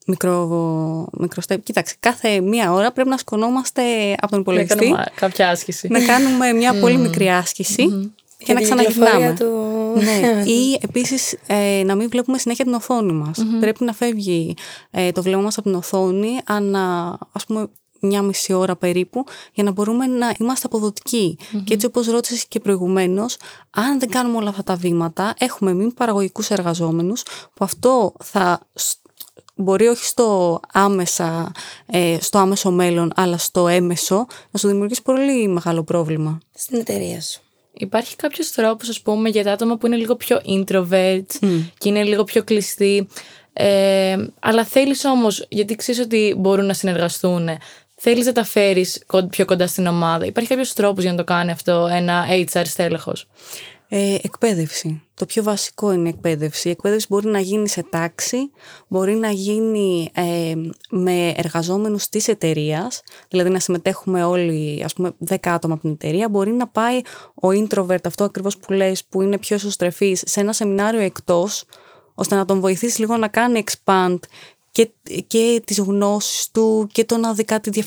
μικρό, 0.06 1.08
μικρό 1.18 1.42
step. 1.48 1.56
Κοίταξε, 1.62 1.94
κάθε 2.00 2.40
μία 2.40 2.72
ώρα 2.72 2.92
πρέπει 2.92 3.08
να 3.08 3.16
σκονόμαστε 3.16 4.12
από 4.12 4.30
τον 4.30 4.40
υπολογιστή. 4.40 4.74
Να 4.74 4.82
κάνουμε 4.82 5.04
κάποια 5.14 5.48
άσκηση. 5.48 5.88
Να 5.88 6.04
κάνουμε 6.04 6.52
μια 6.52 6.80
πολύ 6.80 6.96
μικρή 6.96 7.30
άσκηση 7.30 8.12
και, 8.44 8.52
να 8.52 8.60
ξαναγυρνάμε. 8.60 9.34
Του... 9.38 9.50
ναι. 10.04 10.42
Ή 10.50 10.78
επίσης 10.82 11.36
ε, 11.46 11.82
να 11.84 11.94
μην 11.94 12.08
βλέπουμε 12.08 12.38
συνέχεια 12.38 12.64
την 12.64 12.74
οθόνη 12.74 13.12
μας. 13.12 13.38
Πρέπει 13.60 13.84
να 13.84 13.92
φεύγει 13.92 14.54
ε, 14.90 15.12
το 15.12 15.22
βλέμμα 15.22 15.42
μας 15.42 15.58
από 15.58 15.68
την 15.68 15.78
οθόνη 15.78 16.38
ανά 16.44 17.18
ας 17.32 17.46
πούμε 17.46 17.68
μια 18.04 18.22
μισή 18.22 18.52
ώρα 18.52 18.76
περίπου 18.76 19.24
για 19.52 19.64
να 19.64 19.70
μπορούμε 19.70 20.06
να 20.06 20.34
είμαστε 20.38 20.68
Και 21.64 21.74
έτσι 21.74 21.86
όπως 21.86 22.06
ρώτησες 22.06 22.46
και 22.46 22.60
προηγουμένως, 22.60 23.36
αν 23.70 23.98
δεν 23.98 24.10
κάνουμε 24.10 24.36
όλα 24.36 24.48
αυτά 24.48 24.62
τα 24.62 24.74
βήματα, 24.74 25.34
έχουμε 25.38 25.74
μη 25.74 25.92
παραγωγικούς 25.92 26.50
εργαζόμενους 26.50 27.22
που 27.54 27.64
αυτό 27.64 28.12
θα 28.22 28.60
μπορεί 29.54 29.86
όχι 29.86 30.04
στο 30.04 30.60
άμεσα, 30.72 31.52
ε, 31.86 32.16
στο 32.20 32.38
άμεσο 32.38 32.70
μέλλον, 32.70 33.12
αλλά 33.14 33.38
στο 33.38 33.68
έμεσο, 33.68 34.26
να 34.50 34.58
σου 34.58 34.68
δημιουργήσει 34.68 35.02
πολύ 35.02 35.48
μεγάλο 35.48 35.82
πρόβλημα. 35.82 36.38
Στην 36.54 36.78
εταιρεία 36.78 37.20
σου. 37.20 37.43
Υπάρχει 37.74 38.16
κάποιος 38.16 38.50
τρόπος, 38.50 38.88
ας 38.88 39.00
πούμε, 39.00 39.28
για 39.28 39.44
τα 39.44 39.52
άτομα 39.52 39.76
που 39.76 39.86
είναι 39.86 39.96
λίγο 39.96 40.16
πιο 40.16 40.40
introvert 40.46 41.26
και 41.78 41.88
είναι 41.88 42.02
λίγο 42.02 42.24
πιο 42.24 42.44
κλειστοί. 42.44 43.08
Ε, 43.52 44.16
αλλά 44.40 44.64
θέλεις 44.64 45.04
όμως, 45.04 45.46
γιατί 45.48 45.74
ξέρεις 45.74 46.00
ότι 46.00 46.34
μπορούν 46.38 46.66
να 46.66 46.72
συνεργαστούν, 46.72 47.48
θέλεις 47.94 48.26
να 48.26 48.32
τα 48.32 48.44
φέρεις 48.44 49.02
πιο 49.30 49.44
κοντά 49.44 49.66
στην 49.66 49.86
ομάδα. 49.86 50.26
Υπάρχει 50.26 50.48
κάποιος 50.48 50.72
τρόπος 50.72 51.02
για 51.02 51.12
να 51.12 51.18
το 51.18 51.24
κάνει 51.24 51.50
αυτό 51.50 51.88
ένα 51.92 52.24
HR 52.52 52.62
στέλεχος; 52.64 53.26
Ε, 53.96 54.14
εκπαίδευση. 54.22 55.02
Το 55.14 55.26
πιο 55.26 55.42
βασικό 55.42 55.92
είναι 55.92 56.08
η 56.08 56.12
εκπαίδευση. 56.14 56.68
Η 56.68 56.70
εκπαίδευση 56.70 57.06
μπορεί 57.10 57.26
να 57.26 57.40
γίνει 57.40 57.68
σε 57.68 57.82
τάξη, 57.90 58.50
μπορεί 58.88 59.14
να 59.14 59.30
γίνει 59.30 60.10
ε, 60.14 60.54
με 60.90 61.28
εργαζόμενους 61.36 62.08
της 62.08 62.28
εταιρείας, 62.28 63.02
δηλαδή 63.28 63.50
να 63.50 63.58
συμμετέχουμε 63.58 64.24
όλοι, 64.24 64.82
ας 64.84 64.92
πούμε, 64.92 65.14
10 65.28 65.36
άτομα 65.42 65.74
από 65.74 65.82
την 65.82 65.90
εταιρεία. 65.90 66.28
Μπορεί 66.28 66.52
να 66.52 66.68
πάει 66.68 67.00
ο 67.34 67.48
introvert, 67.48 68.04
αυτό 68.04 68.24
ακριβώς 68.24 68.58
που 68.58 68.72
λες, 68.72 69.04
που 69.04 69.22
είναι 69.22 69.38
πιο 69.38 69.56
εσωστρεφής, 69.56 70.22
σε 70.26 70.40
ένα 70.40 70.52
σεμινάριο 70.52 71.00
εκτός, 71.00 71.64
ώστε 72.14 72.34
να 72.34 72.44
τον 72.44 72.60
βοηθήσει 72.60 73.00
λίγο 73.00 73.16
να 73.16 73.28
κάνει 73.28 73.64
expand 73.64 74.18
και, 74.70 74.90
και 75.26 75.62
τις 75.64 75.78
γνώσεις 75.78 76.50
του 76.50 76.88
και 76.92 77.04
το 77.04 77.16
να 77.16 77.32
δει 77.32 77.44
κάτι 77.44 77.84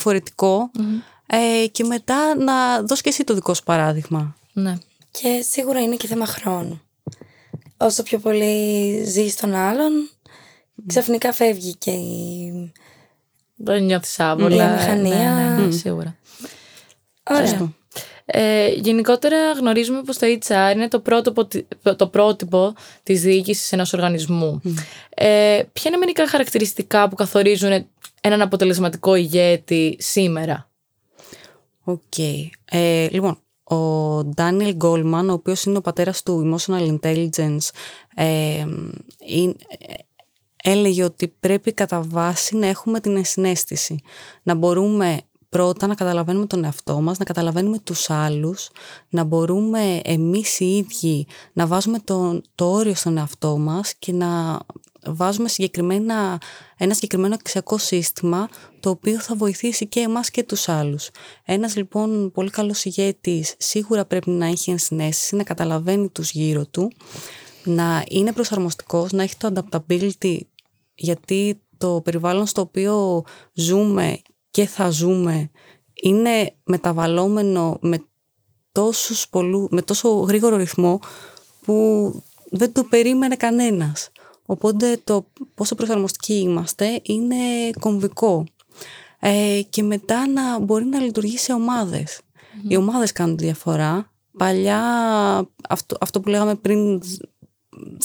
ε, 1.28 1.68
και 1.68 1.84
μετά 1.84 2.36
να 2.36 2.82
δώσει 2.82 3.02
και 3.02 3.10
εσύ 3.10 3.24
το 3.24 3.34
δικό 3.34 3.54
σου 3.54 3.64
παράδειγμα. 3.64 4.36
Ναι. 4.54 4.78
Και 5.22 5.42
σίγουρα 5.50 5.82
είναι 5.82 5.96
και 5.96 6.08
θέμα 6.08 6.26
χρόνου. 6.26 6.82
Όσο 7.78 8.04
πιο 8.04 8.20
πολύ 8.20 9.04
ζεις 9.04 9.36
τον 9.36 9.56
άλλον, 9.56 10.10
ξαφνικά 10.88 11.34
φεύγει 11.34 11.76
και 11.76 11.92
η. 11.92 12.72
Δεν 13.56 13.84
νιώθεις 13.84 14.20
άβολα. 14.20 14.70
Η 14.70 14.74
μηχανία. 14.74 15.34
Ναι, 15.34 15.56
ναι, 15.56 15.66
ναι, 15.66 15.72
σίγουρα. 15.72 16.16
Ωραία. 17.30 17.74
Ε, 18.26 18.68
γενικότερα 18.68 19.52
γνωρίζουμε 19.52 20.02
πως 20.02 20.18
το 20.18 20.28
HR 20.28 20.72
είναι 20.74 20.88
το 20.88 21.00
πρότυπο, 21.00 21.48
το 21.96 22.08
πρότυπο 22.08 22.74
της 23.04 23.22
διοίκησης 23.22 23.72
ενός 23.72 23.94
οργανισμού. 23.94 24.62
Ε, 25.10 25.62
ποια 25.74 25.90
είναι 25.90 25.98
μερικά 25.98 26.28
χαρακτηριστικά 26.28 27.10
που 27.10 27.16
καθορίζουν 27.16 27.88
έναν 28.22 28.42
αποτελεσματικό 28.42 29.16
ηγέτη 29.16 29.96
σήμερα; 30.00 30.70
OK. 31.84 32.02
Okay. 32.18 32.50
Ε, 32.66 33.08
λοιπόν, 33.10 33.42
ο 33.70 34.24
Ντάνιελ 34.24 34.76
Γκόλμαν, 34.76 35.30
ο 35.30 35.34
οποίος 35.34 35.64
είναι 35.64 35.78
ο 35.78 35.82
πατέρας 35.82 36.24
του 36.24 36.58
Emotional 36.68 36.98
Intelligence, 37.00 37.70
ε, 38.16 38.66
έλεγε 40.64 41.04
ότι 41.04 41.28
πρέπει 41.40 41.74
κατά 41.74 42.02
βάση 42.02 42.56
να 42.56 42.68
έχουμε 42.68 43.00
την 43.00 43.16
ενσυναίσθηση. 43.16 44.00
Να 44.44 44.54
μπορούμε 44.54 45.22
πρώτα 45.50 45.88
να 45.88 45.96
καταλαβαίνουμε 45.96 46.46
τον 46.46 46.64
εαυτό 46.64 47.02
μας, 47.02 47.18
να 47.18 47.26
καταλαβαίνουμε 47.26 47.80
τους 47.80 48.10
άλλους, 48.10 48.70
να 49.10 49.24
μπορούμε 49.24 50.02
εμείς 50.04 50.60
οι 50.60 50.78
ίδιοι 50.78 51.28
να 51.54 51.68
βάζουμε 51.68 52.00
το, 52.00 52.42
το 52.56 52.72
όριο 52.72 52.96
στον 52.96 53.18
εαυτό 53.18 53.58
μας 53.58 53.94
και 53.94 54.12
να 54.12 54.60
βάζουμε 55.10 55.48
συγκεκριμένα, 55.48 56.42
ένα 56.78 56.94
συγκεκριμένο 56.94 57.34
αξιακό 57.34 57.78
σύστημα 57.78 58.50
το 58.80 58.90
οποίο 58.90 59.20
θα 59.20 59.36
βοηθήσει 59.36 59.88
και 59.88 60.00
εμάς 60.00 60.32
και 60.32 60.44
τους 60.44 60.70
άλλους. 60.70 61.10
Ένας 61.46 61.76
λοιπόν 61.76 62.32
πολύ 62.32 62.50
καλός 62.50 62.86
ηγέτης 62.86 63.56
σίγουρα 63.58 64.06
πρέπει 64.06 64.30
να 64.30 64.46
έχει 64.46 64.72
ενσυναίσθηση, 64.72 65.36
να 65.36 65.44
καταλαβαίνει 65.44 66.10
τους 66.10 66.32
γύρω 66.32 66.66
του, 66.66 66.92
να 67.64 68.04
είναι 68.10 68.34
προσαρμοστικός, 68.34 69.12
να 69.12 69.24
έχει 69.24 69.38
το 69.38 69.54
adaptability 69.54 70.38
γιατί 70.96 71.62
το 71.78 72.02
περιβάλλον 72.04 72.46
στο 72.46 72.62
οποίο 72.62 73.24
ζούμε 73.54 74.22
και 74.52 74.66
θα 74.66 74.90
ζούμε 74.90 75.50
είναι 76.02 76.56
μεταβαλλόμενο 76.64 77.78
με, 77.82 78.06
τόσους 78.72 79.30
πολλού, 79.30 79.68
με 79.72 79.82
τόσο 79.82 80.10
γρήγορο 80.10 80.56
ρυθμό 80.56 81.00
που 81.62 82.12
δεν 82.52 82.74
το 82.74 82.84
περίμενε 82.84 83.36
κανένας. 83.36 84.12
Οπότε 84.50 85.01
το 85.04 85.25
πόσο 85.56 85.75
προσαρμοστικοί 85.75 86.34
είμαστε 86.34 87.00
είναι 87.04 87.36
κομβικό. 87.80 88.44
Ε, 89.20 89.62
και 89.70 89.84
μετά 89.84 90.27
να 90.27 90.60
μπορεί 90.60 90.86
να 90.86 91.00
λειτουργεί 91.00 91.38
σε 91.38 91.54
ομαδες 91.54 92.20
Οι 92.68 92.75
ομάδες 92.75 93.12
κάνουν 93.12 93.38
διαφορά. 93.38 94.12
Παλιά 94.38 94.82
αυτό, 95.70 95.98
αυτό 96.00 96.20
που 96.20 96.30
λέγαμε 96.30 96.56
πριν 96.56 97.01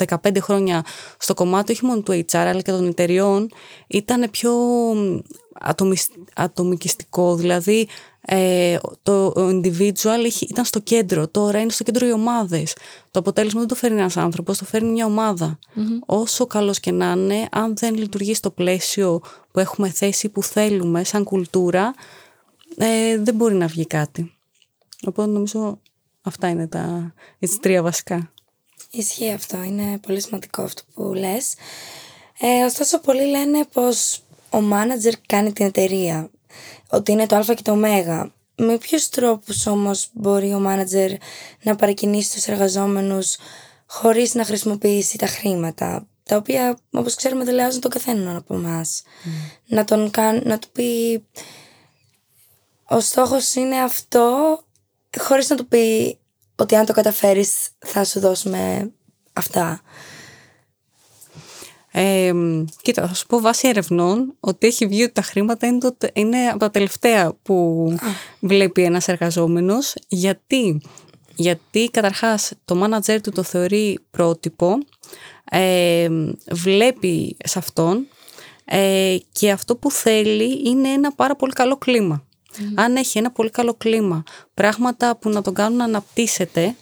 15 0.07 0.37
χρόνια 0.41 0.85
στο 1.19 1.35
κομμάτι 1.35 1.73
όχι 1.73 1.85
μόνο 1.85 2.01
του 2.01 2.13
HR 2.13 2.37
αλλά 2.37 2.61
και 2.61 2.71
των 2.71 2.87
εταιριών 2.87 3.49
ήταν 3.87 4.31
πιο 4.31 4.53
ατομικιστικό. 6.35 7.35
Δηλαδή 7.35 7.89
ε, 8.25 8.79
το 9.03 9.33
individual 9.37 10.31
ήταν 10.41 10.65
στο 10.65 10.81
κέντρο, 10.81 11.29
τώρα 11.29 11.61
είναι 11.61 11.71
στο 11.71 11.85
κέντρο 11.85 12.07
οι 12.07 12.13
ομάδες. 12.13 12.77
Το 13.11 13.19
αποτέλεσμα 13.19 13.59
δεν 13.61 13.69
το 13.69 13.75
φέρνει 13.75 13.99
ένας 13.99 14.17
άνθρωπος, 14.17 14.59
το 14.59 14.65
φέρνει 14.65 14.91
μια 14.91 15.07
ομαδα 15.07 15.59
Όσο 16.07 16.47
καλός 16.47 16.81
και 16.81 16.91
να 16.91 17.11
είναι, 17.11 17.49
αν 17.51 17.77
δεν 17.77 17.95
λειτουργεί 17.95 18.35
στο 18.35 18.51
πλαίσιο 18.51 19.21
που 19.53 19.59
έχουμε 19.59 19.89
θέσει, 19.89 20.29
που 20.29 20.43
θέλουμε, 20.43 21.05
σαν 21.05 21.25
κουλτούρα, 21.25 21.95
ε, 22.77 23.19
δεν 23.19 23.35
μπορεί 23.35 23.55
να 23.55 23.67
βγει 23.67 23.87
κάτι. 23.87 24.35
Οπότε 25.07 25.31
νομίζω 25.31 25.81
αυτά 26.23 26.49
είναι 26.49 26.67
τα 26.67 27.15
έτσι, 27.39 27.61
τρία 27.61 27.83
βασικά. 27.83 28.33
Ισχύει 28.91 29.33
αυτό, 29.33 29.63
είναι 29.63 29.99
πολύ 30.07 30.21
σημαντικό 30.21 30.63
αυτό 30.63 30.83
που 30.95 31.15
λες. 31.15 31.55
Ε, 32.41 32.65
ωστόσο, 32.65 33.01
πολλοί 33.01 33.27
λένε 33.27 33.65
πως 33.73 34.23
ο 34.53 34.61
μάνατζερ 34.61 35.15
κάνει 35.27 35.53
την 35.53 35.67
εταιρεία 35.67 36.31
ότι 36.91 37.13
είναι 37.13 37.27
το 37.27 37.37
α 37.37 37.43
και 37.55 37.63
το 37.63 37.73
ω. 37.73 37.77
με 38.57 38.79
ποιους 38.79 39.09
τρόπους 39.09 39.67
όμως 39.67 40.09
μπορεί 40.13 40.55
ο 40.55 40.59
μάνατζερ 40.59 41.11
να 41.63 41.77
παρακινήσει 41.77 42.33
τους 42.33 42.47
εργαζόμενους 42.47 43.37
χωρίς 43.87 44.35
να 44.35 44.45
χρησιμοποιήσει 44.45 45.19
τα 45.19 45.27
χρήματα, 45.27 46.07
τα 46.23 46.37
οποία 46.37 46.79
όπως 46.91 47.15
ξέρουμε 47.15 47.45
δεν 47.45 47.55
λεάζουν 47.55 47.81
τον 47.81 47.91
καθέναν 47.91 48.37
από 48.37 48.55
εμάς. 48.55 49.03
Να, 49.67 49.85
τον 49.85 50.11
κάν, 50.11 50.43
να 50.45 50.59
του 50.59 50.69
πει 50.73 51.23
ο 52.89 53.01
στόχος 53.01 53.55
είναι 53.55 53.77
αυτό 53.77 54.59
χωρίς 55.19 55.49
να 55.49 55.57
του 55.57 55.67
πει 55.67 56.19
ότι 56.57 56.77
αν 56.77 56.87
το 56.87 56.93
καταφέρεις 56.93 57.69
θα 57.79 58.05
σου 58.05 58.21
δώσουμε 58.21 58.93
αυτά. 59.33 59.81
Ε, 61.93 62.33
κοίτα, 62.83 63.09
θα 63.09 63.15
σου 63.15 63.27
πω 63.27 63.41
βάσει 63.41 63.69
ερευνών 63.69 64.35
ότι 64.41 64.67
έχει 64.67 64.87
βγει 64.87 65.03
ότι 65.03 65.13
τα 65.13 65.23
χρήματα 65.23 65.67
είναι, 65.67 65.79
το, 65.79 65.97
είναι 66.13 66.49
από 66.49 66.59
τα 66.59 66.71
τελευταία 66.71 67.35
που 67.43 67.87
βλέπει 68.41 68.83
ένας 68.83 69.09
εργαζόμενος. 69.09 69.95
Γιατί, 70.09 70.81
γιατί 71.35 71.89
καταρχάς 71.93 72.53
το 72.65 72.75
μάνατζερ 72.75 73.21
του 73.21 73.31
το 73.31 73.43
θεωρεί 73.43 73.99
πρότυπο, 74.11 74.79
ε, 75.51 76.09
βλέπει 76.51 77.37
σε 77.45 77.59
αυτόν 77.59 78.07
ε, 78.65 79.17
και 79.33 79.51
αυτό 79.51 79.77
που 79.77 79.91
θέλει 79.91 80.63
είναι 80.69 80.89
ένα 80.89 81.13
πάρα 81.13 81.37
πολύ 81.37 81.53
καλό 81.53 81.77
κλίμα. 81.77 82.25
Αν 82.75 82.97
έχει 82.97 83.19
ένα 83.19 83.31
πολύ 83.31 83.51
καλό 83.51 83.75
κλίμα, 83.75 84.23
πράγματα 84.55 85.17
που 85.17 85.29
να 85.29 85.43
τον 85.43 85.55
κάνουν 85.55 85.77
να 85.77 85.85
αναπτύσσεται, 85.85 86.75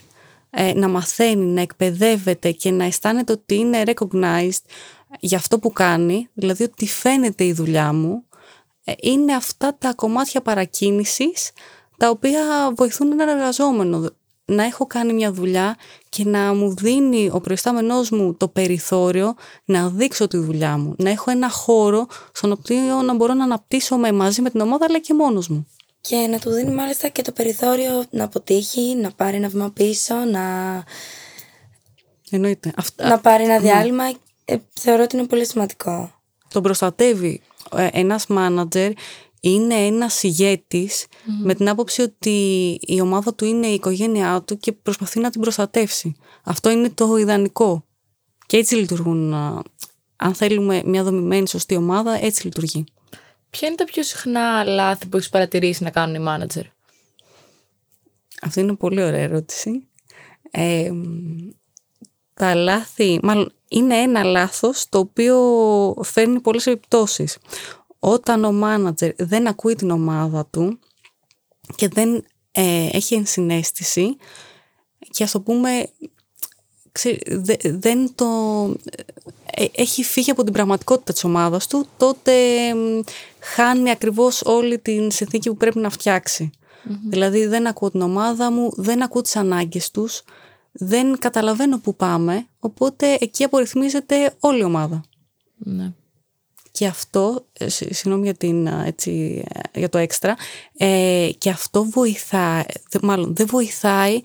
ε, 0.51 0.73
να 0.75 0.89
μαθαίνει, 0.89 1.45
να 1.45 1.61
εκπαιδεύεται 1.61 2.51
και 2.51 2.71
να 2.71 2.85
αισθάνεται 2.85 3.33
ότι 3.33 3.55
είναι 3.55 3.83
recognized 3.87 4.65
για 5.21 5.39
αυτό 5.39 5.59
που 5.59 5.73
κάνει, 5.73 6.29
δηλαδή 6.35 6.65
ότι 6.65 6.87
φαίνεται 6.87 7.45
η 7.45 7.53
δουλειά 7.53 7.93
μου, 7.93 8.25
ε, 8.85 8.93
είναι 9.01 9.35
αυτά 9.35 9.77
τα 9.79 9.95
κομμάτια 9.95 10.41
παρακίνησης 10.41 11.51
τα 11.97 12.11
οποία 12.11 12.73
βοηθούν 12.77 13.13
έναν 13.13 13.29
εργαζόμενο 13.29 14.11
να 14.51 14.65
έχω 14.65 14.87
κάνει 14.87 15.13
μια 15.13 15.33
δουλειά 15.33 15.77
και 16.09 16.25
να 16.25 16.55
μου 16.55 16.75
δίνει 16.75 17.31
ο 17.33 17.41
προϊστάμενός 17.41 18.11
μου 18.11 18.35
το 18.35 18.49
περιθώριο 18.49 19.35
να 19.65 19.89
δείξω 19.89 20.29
τη 20.29 20.37
δουλειά 20.37 20.79
μου. 20.79 20.95
Να 20.99 21.11
έχω 21.11 21.31
ένα 21.31 21.51
χώρο 21.51 22.07
στον 22.33 22.53
οποίο 22.53 23.03
να 23.03 23.15
μπορώ 23.15 23.35
να 23.35 23.45
αναπτύσσω 23.45 23.97
με 23.97 24.13
μαζί 24.13 24.43
με 24.43 24.51
την 24.51 24.61
ομάδα 24.61 24.85
αλλά 24.89 24.99
και 24.99 25.15
μόνος 25.15 25.49
μου. 25.49 25.67
Και 26.01 26.17
να 26.17 26.39
του 26.39 26.51
δίνει 26.51 26.75
μάλιστα 26.75 27.09
και 27.09 27.23
το 27.23 27.33
περιθώριο 27.33 28.05
να 28.11 28.25
αποτύχει, 28.25 28.95
να 28.95 29.11
πάρει 29.11 29.37
ένα 29.37 29.49
βήμα 29.49 29.71
πίσω, 29.71 30.15
να... 30.15 30.41
Εννοείται. 32.31 32.73
Να 32.97 33.19
πάρει 33.19 33.45
ένα 33.45 33.59
διάλειμμα. 33.59 34.05
Ε, 34.45 34.57
θεωρώ 34.73 35.03
ότι 35.03 35.17
είναι 35.17 35.27
πολύ 35.27 35.47
σημαντικό. 35.47 36.13
Τον 36.49 36.63
προστατεύει 36.63 37.41
ε, 37.77 37.89
ένας 37.93 38.27
μάνατζερ 38.27 38.93
είναι 39.41 39.75
ένας 39.75 40.25
με 41.43 41.55
την 41.55 41.69
άποψη 41.69 42.03
ότι 42.03 42.79
η 42.81 43.01
ομάδα 43.01 43.35
του 43.35 43.45
είναι 43.45 43.67
η 43.67 43.75
οικογένειά 43.75 44.43
του 44.43 44.59
και 44.59 44.73
προσπαθεί 44.73 45.21
να 45.21 45.31
την 45.31 45.41
προστατεύσει. 45.41 46.17
Αυτό 46.45 46.71
είναι 46.71 46.91
το 46.91 47.17
ιδανικό. 47.17 47.85
Και 48.47 48.57
έτσι 48.57 48.75
λειτουργούν. 48.75 49.35
Αν 50.17 50.35
θέλουμε 50.35 50.83
μια 50.85 51.03
δομημένη 51.03 51.49
σωστή 51.49 51.77
ομάδα, 51.77 52.25
έτσι 52.25 52.45
λειτουργεί. 52.45 52.85
Ποια 53.51 53.69
είναι 53.69 53.77
τα 53.77 53.85
πιο 53.85 54.03
συχνά 54.03 54.65
λάθη 54.65 55.07
που 55.07 55.17
έχεις 55.17 55.29
παρατηρήσει 55.29 55.83
να 55.83 55.91
κάνουν 55.91 56.15
οι 56.15 56.19
μάνατζερ; 56.19 56.65
Αυτή 58.43 58.61
είναι 58.61 58.75
πολύ 58.75 59.03
ωραία 59.03 59.21
ερώτηση. 59.21 59.89
Ε, 60.51 60.91
τα 62.35 62.55
λάθη, 62.55 63.21
μάλλον 63.23 63.53
είναι 63.73 63.97
ένα 63.97 64.23
λάθος 64.23 64.87
το 64.89 64.99
οποίο 64.99 65.37
φέρνει 66.03 66.41
πολλές 66.41 66.67
επιπτώσεις. 66.67 67.39
Όταν 67.99 68.45
ο 68.45 68.53
μάνατζερ 68.53 69.13
δεν 69.17 69.47
ακούει 69.47 69.75
την 69.75 69.91
ομάδα 69.91 70.47
του 70.47 70.79
και 71.75 71.89
δεν 71.89 72.25
ε, 72.53 72.89
έχει 72.93 73.15
ενσυναίσθηση 73.15 74.17
και 75.11 75.25
ας 75.25 75.31
το 75.31 75.41
πούμε 75.41 75.91
δεν 77.65 78.15
το 78.15 78.27
ε, 79.45 79.65
έχει 79.75 80.05
φύγει 80.05 80.31
από 80.31 80.45
την 80.45 80.53
πραγματικότητα 80.53 81.13
της 81.13 81.25
ομάδας 81.25 81.67
του 81.67 81.87
τότε 81.97 82.33
χάνει 83.39 83.91
ακριβώς 83.91 84.43
όλη 84.45 84.79
την 84.79 85.11
συνθήκη 85.11 85.49
που 85.49 85.57
πρέπει 85.57 85.79
να 85.79 85.91
φτιαξει 85.91 86.51
δηλαδή 87.09 87.47
δεν 87.47 87.67
ακούω 87.67 87.91
την 87.91 88.01
ομάδα 88.01 88.53
μου 88.53 88.71
δεν 88.77 89.03
ακούω 89.03 89.23
τις 89.23 89.37
ανάγκες 89.37 89.91
τους 89.91 90.23
δεν 90.73 91.19
καταλαβαίνω 91.19 91.79
που 91.79 91.97
πάμε 91.97 92.47
οπότε 92.59 93.17
εκεί 93.21 93.45
απορριθμίζεται 93.45 94.35
όλη 94.41 94.61
η 94.61 94.65
ομάδα 94.65 95.03
ναι. 95.57 95.93
Και 96.73 96.87
αυτό, 96.87 97.47
ε, 97.53 97.69
συγγνώμη 97.69 98.23
για, 98.25 98.35
την, 98.35 98.67
έτσι, 98.67 99.45
για 99.75 99.89
το 99.89 99.99
έξτρα, 99.99 100.37
ε, 100.77 101.31
και 101.39 101.51
αυτό 101.51 101.85
βοηθάει, 101.85 102.63
μάλλον 103.03 103.35
δεν 103.35 103.47
βοηθάει 103.47 104.21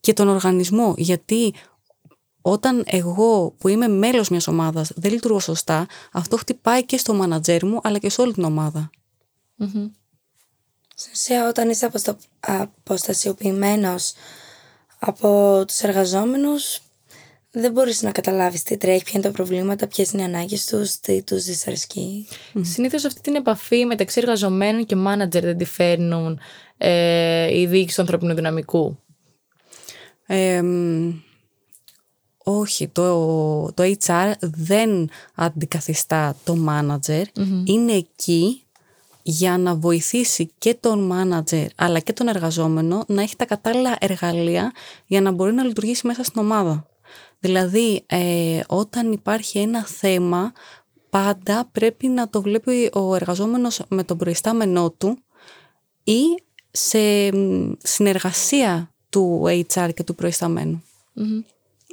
και 0.00 0.12
τον 0.12 0.28
οργανισμό, 0.28 0.94
γιατί 0.96 1.54
όταν 2.40 2.84
εγώ 2.86 3.54
που 3.58 3.68
είμαι 3.68 3.88
μέλος 3.88 4.28
μιας 4.28 4.46
ομάδας 4.46 4.92
δεν 4.96 5.12
λειτουργώ 5.12 5.40
σωστά, 5.40 5.86
αυτό 6.12 6.36
χτυπάει 6.36 6.84
και 6.84 6.96
στο 6.96 7.14
μάνατζέρ 7.14 7.64
μου, 7.66 7.80
αλλά 7.82 7.98
και 7.98 8.10
σε 8.10 8.20
όλη 8.20 8.32
την 8.32 8.44
ομάδα. 8.44 8.90
Mm-hmm. 9.60 9.90
Σε 11.12 11.42
όταν 11.48 11.70
είσαι 11.70 11.90
αποστασιοποιημένος 12.40 14.12
από 14.98 15.62
τους 15.66 15.80
εργαζόμενους, 15.80 16.80
δεν 17.50 17.72
μπορείς 17.72 18.02
να 18.02 18.12
καταλάβεις 18.12 18.62
τι 18.62 18.76
τρέχει, 18.76 19.04
ποια 19.04 19.12
είναι 19.14 19.28
τα 19.28 19.30
προβλήματα, 19.30 19.86
ποιες 19.86 20.10
είναι 20.10 20.22
οι 20.22 20.24
ανάγκες 20.24 20.66
τους, 20.66 21.00
τι 21.00 21.22
τους 21.22 21.44
δυσαρεσκεί. 21.44 22.28
Mm. 22.54 22.60
Συνήθως 22.62 23.04
αυτή 23.04 23.20
την 23.20 23.34
επαφή 23.34 23.84
μεταξύ 23.84 24.20
εργαζομένων 24.20 24.86
και 24.86 24.96
μάνατζερ 24.96 25.44
δεν 25.44 25.56
τη 25.56 25.64
φέρνουν 25.64 26.40
ε, 26.76 27.58
η 27.58 27.66
διοίκηση 27.66 27.94
του 27.96 28.02
ανθρωπινού 28.02 28.34
δυναμικού. 28.34 28.98
όχι, 32.38 32.88
το, 32.88 33.72
το 33.72 33.94
HR 34.06 34.32
δεν 34.40 35.10
αντικαθιστά 35.34 36.36
το 36.44 36.56
manager. 36.68 37.22
Είναι 37.64 37.92
εκεί 37.92 38.65
για 39.28 39.58
να 39.58 39.74
βοηθήσει 39.74 40.50
και 40.58 40.74
τον 40.74 41.06
μάνατζερ 41.06 41.66
αλλά 41.76 41.98
και 41.98 42.12
τον 42.12 42.28
εργαζόμενο 42.28 43.04
να 43.06 43.22
έχει 43.22 43.36
τα 43.36 43.44
κατάλληλα 43.44 43.96
εργαλεία 44.00 44.72
για 45.06 45.20
να 45.20 45.30
μπορεί 45.30 45.52
να 45.52 45.62
λειτουργήσει 45.62 46.06
μέσα 46.06 46.22
στην 46.22 46.40
ομάδα. 46.40 46.86
Δηλαδή, 47.38 48.02
ε, 48.06 48.60
όταν 48.66 49.12
υπάρχει 49.12 49.58
ένα 49.58 49.86
θέμα, 49.86 50.52
πάντα 51.10 51.68
πρέπει 51.72 52.08
να 52.08 52.28
το 52.28 52.42
βλέπει 52.42 52.90
ο 52.92 53.14
εργαζόμενος 53.14 53.82
με 53.88 54.04
τον 54.04 54.16
προϊστάμενό 54.16 54.90
του 54.90 55.18
ή 56.04 56.22
σε 56.70 57.30
συνεργασία 57.82 58.94
του 59.08 59.42
HR 59.46 59.90
και 59.94 60.02
του 60.02 60.14
προϊσταμενου 60.14 60.82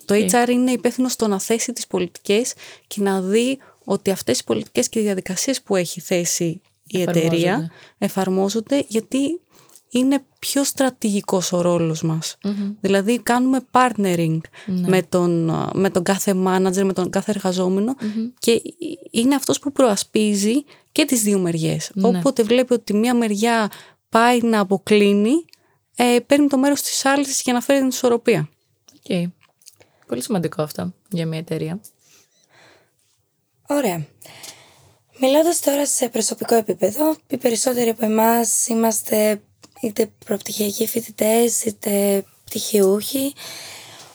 Το 0.06 0.16
HR 0.16 0.50
είναι 0.50 0.72
υπεύθυνο 0.72 1.08
στο 1.08 1.28
να 1.28 1.40
θέσει 1.40 1.74
τις 1.74 1.88
πολιτικές 1.88 2.54
και 2.88 3.02
να 3.02 3.22
δει 3.22 3.60
ότι 3.84 4.12
αυτές 4.12 4.40
οι 4.40 4.44
πολιτικές 4.44 4.90
και 4.90 5.00
οι 5.00 5.04
διαδικασίες 5.04 5.62
που 5.62 5.76
έχει 5.76 6.00
θέσει 6.00 6.62
η 6.98 7.02
εταιρεία 7.02 7.72
εφαρμόζονται 7.98 8.86
γιατί 8.88 9.40
είναι 9.90 10.24
πιο 10.40 10.64
στρατηγικός 10.64 11.52
ο 11.52 11.62
ρόλος 11.62 12.02
μας. 12.04 12.38
Δηλαδή 12.82 13.20
κάνουμε 13.20 13.60
partnering 13.72 14.40
ναι. 14.66 14.88
με, 14.88 15.02
τον, 15.02 15.52
με 15.74 15.90
τον 15.90 16.04
κάθε 16.04 16.34
manager, 16.46 16.84
με 16.84 16.94
τον 16.94 17.10
κάθε 17.10 17.34
και 18.40 18.62
είναι 19.12 19.36
αυτός 19.36 19.60
που 19.60 19.72
προασπίζει 19.72 20.64
και 20.92 21.06
τις 21.06 21.22
δύο 21.22 21.40
μεριές. 21.40 21.92
Ναι. 21.94 22.08
Όποτε 22.08 22.44
βλέπει 22.44 22.74
ότι 22.74 22.94
μία 22.94 23.14
μεριά 23.14 23.72
πάει 24.10 24.42
να 24.42 24.60
αποκλίνει, 24.60 25.46
ε, 25.96 26.18
παίρνει 26.26 26.48
το 26.48 26.58
μέρος 26.58 26.82
της 26.82 27.06
άλλης 27.06 27.42
για 27.42 27.54
να 27.54 27.62
φέρει 27.62 27.80
την 27.80 27.88
ισορροπία. 27.88 28.50
Okay. 29.08 29.26
Πολύ 30.08 30.22
σημαντικό 30.22 30.62
αυτό 30.62 30.94
για 31.10 31.26
μια 31.26 31.40
εταιρεία. 31.40 31.80
Ωραία. 33.68 34.06
Μιλώντας 35.20 35.60
τώρα 35.60 35.86
σε 35.86 36.10
προσωπικό 36.10 36.56
επίπεδο, 36.56 37.16
οι 37.28 37.38
περισσότεροι 37.38 37.90
από 37.90 38.06
εμάς 38.06 38.68
είμαστε 38.68 39.42
είτε 39.82 40.12
προπτυχιακοί 40.26 40.88
φοιτητές, 40.88 41.64
είτε 41.64 42.24
πτυχιούχοι. 42.46 43.34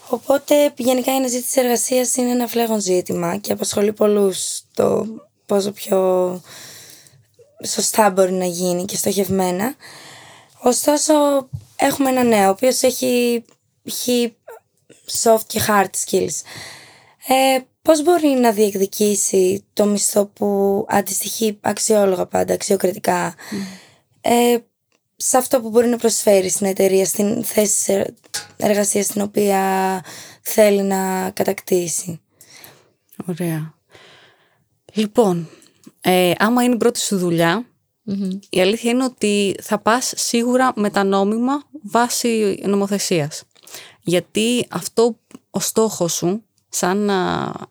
Οπότε 0.08 0.72
γενικά 0.76 1.12
η 1.12 1.16
αναζήτηση 1.16 1.60
εργασίας 1.60 2.16
είναι 2.16 2.30
ένα 2.30 2.46
φλέγον 2.46 2.80
ζήτημα 2.80 3.36
και 3.36 3.52
απασχολεί 3.52 3.92
πολλούς 3.92 4.62
το 4.74 5.06
πόσο 5.46 5.72
πιο 5.72 6.40
σωστά 7.66 8.10
μπορεί 8.10 8.32
να 8.32 8.44
γίνει 8.44 8.84
και 8.84 8.96
στοχευμένα. 8.96 9.74
Ωστόσο, 10.62 11.14
έχουμε 11.76 12.10
ένα 12.10 12.22
νέο, 12.22 12.46
ο 12.46 12.50
οποίος 12.50 12.82
έχει, 12.82 13.44
έχει 13.84 14.36
soft 15.22 15.42
και 15.46 15.60
hard 15.68 15.90
skills. 16.06 16.42
Ε, 17.28 17.58
πώς 17.88 18.02
μπορεί 18.02 18.28
να 18.28 18.52
διεκδικήσει 18.52 19.64
το 19.72 19.86
μισθό 19.86 20.26
που 20.26 20.84
αντιστοιχεί 20.88 21.58
αξιόλογα 21.60 22.26
πάντα, 22.26 22.54
αξιοκρατικά. 22.54 23.34
Ε, 24.20 24.56
σε 25.16 25.36
αυτό 25.36 25.60
που 25.60 25.70
μπορεί 25.70 25.88
να 25.88 25.96
προσφέρει 25.96 26.48
στην 26.48 26.66
εταιρεία, 26.66 27.04
στην 27.04 27.44
θέση 27.44 28.14
εργασία 28.56 29.02
στην 29.02 29.20
οποία 29.20 29.60
θέλει 30.42 30.82
να 30.82 31.30
κατακτήσει; 31.30 32.20
Ωραία. 33.26 33.74
Λοιπόν, 34.92 35.48
ε, 36.00 36.32
άμα 36.38 36.62
είναι 36.62 36.74
η 36.74 36.78
πρώτη 36.78 37.00
σου 37.00 37.18
δουλειά, 37.18 37.66
Η 38.50 38.60
αλήθεια 38.60 38.90
είναι 38.90 39.04
ότι 39.04 39.56
θα 39.62 39.78
πας 39.78 40.12
σίγουρα 40.16 40.72
με 40.76 40.90
τα 40.90 41.04
νόμιμα 41.04 41.62
βάσει 41.82 42.62
νομοθεσίας. 42.66 43.42
Γιατί 44.02 44.66
αυτό 44.70 45.18
ο 45.50 45.60
στόχος 45.60 46.12
σου, 46.12 46.42
σαν, 46.68 47.10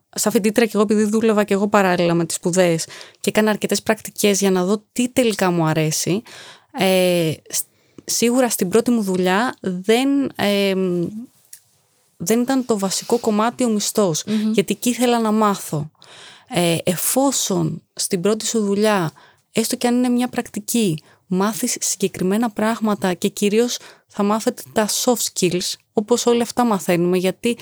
σαν 0.10 0.32
φοιτήτρια 0.32 0.66
και 0.66 0.72
εγώ 0.74 0.84
επειδή 0.84 1.04
δούλευα 1.04 1.44
και 1.44 1.54
εγώ 1.54 1.68
παράλληλα 1.68 2.14
με 2.14 2.26
τις 2.26 2.36
σπουδέ 2.36 2.76
και 3.20 3.30
έκανα 3.30 3.50
αρκετές 3.50 3.82
πρακτικές 3.82 4.40
για 4.40 4.52
να 4.52 4.64
δω 4.66 4.84
τι 4.92 5.10
τελικά 5.10 5.52
μου 5.52 5.66
αρέσει, 5.66 6.22
ε, 6.80 7.32
σίγουρα 8.06 8.50
στην 8.50 8.70
πρώτη 8.70 8.92
μου 8.92 9.02
δουλειά 9.02 9.56
δεν, 9.60 10.10
ε, 10.36 10.74
δεν 12.18 12.42
ήταν 12.42 12.66
το 12.66 12.80
βασικό 12.80 13.20
κομμάτι 13.20 13.64
ο 13.64 13.70
μισθος 13.70 14.24
γιατί 14.52 14.74
εκεί 14.74 14.90
ήθελα 14.90 15.20
να 15.20 15.32
μάθω. 15.32 15.90
Ε, 16.50 16.78
εφόσον 16.84 17.84
στην 17.94 18.22
πρώτη 18.22 18.46
σου 18.46 18.60
δουλειά, 18.60 19.12
έστω 19.52 19.76
και 19.76 19.88
αν 19.88 19.96
είναι 19.96 20.10
μια 20.10 20.28
πρακτική, 20.28 21.02
μάθεις 21.28 21.78
συγκεκριμένα 21.80 22.50
πράγματα 22.50 23.14
και 23.14 23.28
κυρίως 23.28 23.78
θα 24.08 24.24
μάθετε 24.24 24.62
τα 24.74 24.88
soft 24.88 25.26
skills, 25.34 25.74
όπως 25.94 26.26
όλα 26.26 26.42
αυτά 26.42 26.66
μαθαίνουμε, 26.66 27.18
γιατί 27.18 27.58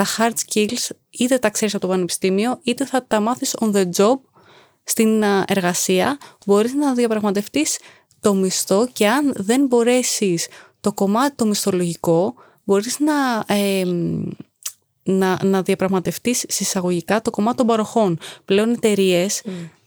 τα 0.00 0.06
hard 0.18 0.32
skills 0.46 0.88
είτε 1.10 1.38
τα 1.38 1.50
ξέρεις 1.50 1.74
από 1.74 1.86
το 1.86 1.92
πανεπιστήμιο, 1.92 2.58
είτε 2.62 2.86
θα 2.86 3.06
τα 3.06 3.20
μάθεις 3.20 3.56
on 3.60 3.72
the 3.72 3.84
job 3.96 4.18
στην 4.84 5.22
εργασία, 5.46 6.18
μπορείς 6.46 6.74
να 6.74 6.94
διαπραγματευτείς 6.94 7.78
το 8.20 8.34
μισθό 8.34 8.88
και 8.92 9.08
αν 9.08 9.32
δεν 9.36 9.66
μπορέσεις 9.66 10.48
το 10.80 10.92
κομμάτι 10.92 11.34
το 11.36 11.46
μισθολογικό, 11.46 12.34
μπορείς 12.64 12.98
να, 12.98 13.44
ε, 13.54 13.84
να, 15.02 15.44
να 15.44 15.62
διαπραγματευτείς 15.62 16.44
συσσαγωγικά 16.48 17.22
το 17.22 17.30
κομμάτι 17.30 17.56
των 17.56 17.66
παροχών. 17.66 18.18
Πλέον 18.44 18.70
εταιρείες 18.70 19.42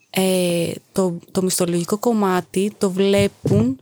ε, 0.09 0.71
το, 0.91 1.19
το 1.31 1.41
μισθολογικό 1.41 1.97
κομμάτι 1.97 2.73
το 2.77 2.91
βλέπουν 2.91 3.79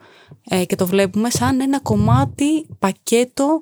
ε, 0.49 0.65
και 0.65 0.75
το 0.75 0.85
βλέπουμε 0.85 1.29
σαν 1.29 1.61
ένα 1.61 1.79
κομμάτι 1.79 2.65
πακέτο 2.79 3.61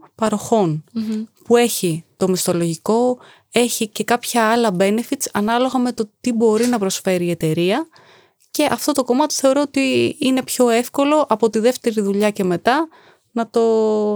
που 1.49 1.57
έχει 1.57 2.05
το 2.17 2.27
μισθολογικό, 2.27 3.17
έχει 3.51 3.87
και 3.87 4.03
κάποια 4.03 4.51
άλλα 4.51 4.75
benefits 4.79 5.25
ανάλογα 5.33 5.79
με 5.79 5.91
το 5.91 6.09
τι 6.21 6.33
μπορεί 6.33 6.65
να 6.65 6.79
προσφέρει 6.79 7.25
η 7.25 7.29
εταιρεία 7.29 7.87
και 8.51 8.67
αυτό 8.71 8.91
το 8.91 9.03
κομμάτι 9.03 9.33
θεωρώ 9.33 9.61
ότι 9.61 10.15
είναι 10.19 10.43
πιο 10.43 10.69
εύκολο 10.69 11.25
από 11.29 11.49
τη 11.49 11.59
δεύτερη 11.59 12.01
δουλειά 12.01 12.29
και 12.29 12.43
μετά 12.43 12.87
να 13.31 13.49
το, 13.49 13.63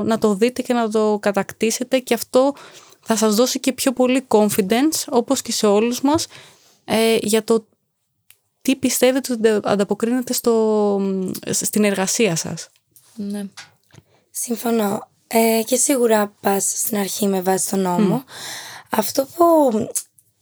να 0.03 0.17
το 0.17 0.33
δείτε 0.35 0.61
και 0.61 0.73
να 0.73 0.89
το 0.89 1.17
κατακτήσετε 1.21 1.99
και 1.99 2.13
αυτό 2.13 2.53
θα 2.99 3.15
σας 3.15 3.35
δώσει 3.35 3.59
και 3.59 3.73
πιο 3.73 3.93
πολύ 3.93 4.25
confidence 4.27 5.05
όπως 5.09 5.41
και 5.41 5.51
σε 5.51 5.67
όλους 5.67 6.01
μας 6.01 6.27
ε, 6.85 7.17
για 7.21 7.43
το 7.43 7.65
τι 8.61 8.75
πιστεύετε 8.75 9.33
ότι 9.33 9.67
ανταποκρίνεται 9.69 10.33
στο, 10.33 10.99
στην 11.49 11.83
εργασία 11.83 12.35
σας. 12.35 12.69
Ναι. 13.15 13.45
Συμφωνώ. 14.31 15.11
Ε, 15.33 15.63
και 15.65 15.75
σίγουρα 15.75 16.33
πας 16.41 16.73
στην 16.75 16.97
αρχή 16.97 17.27
με 17.27 17.41
βάση 17.41 17.69
τον 17.69 17.79
νόμο. 17.79 18.23
Αυτό 18.89 19.27
που 19.35 19.71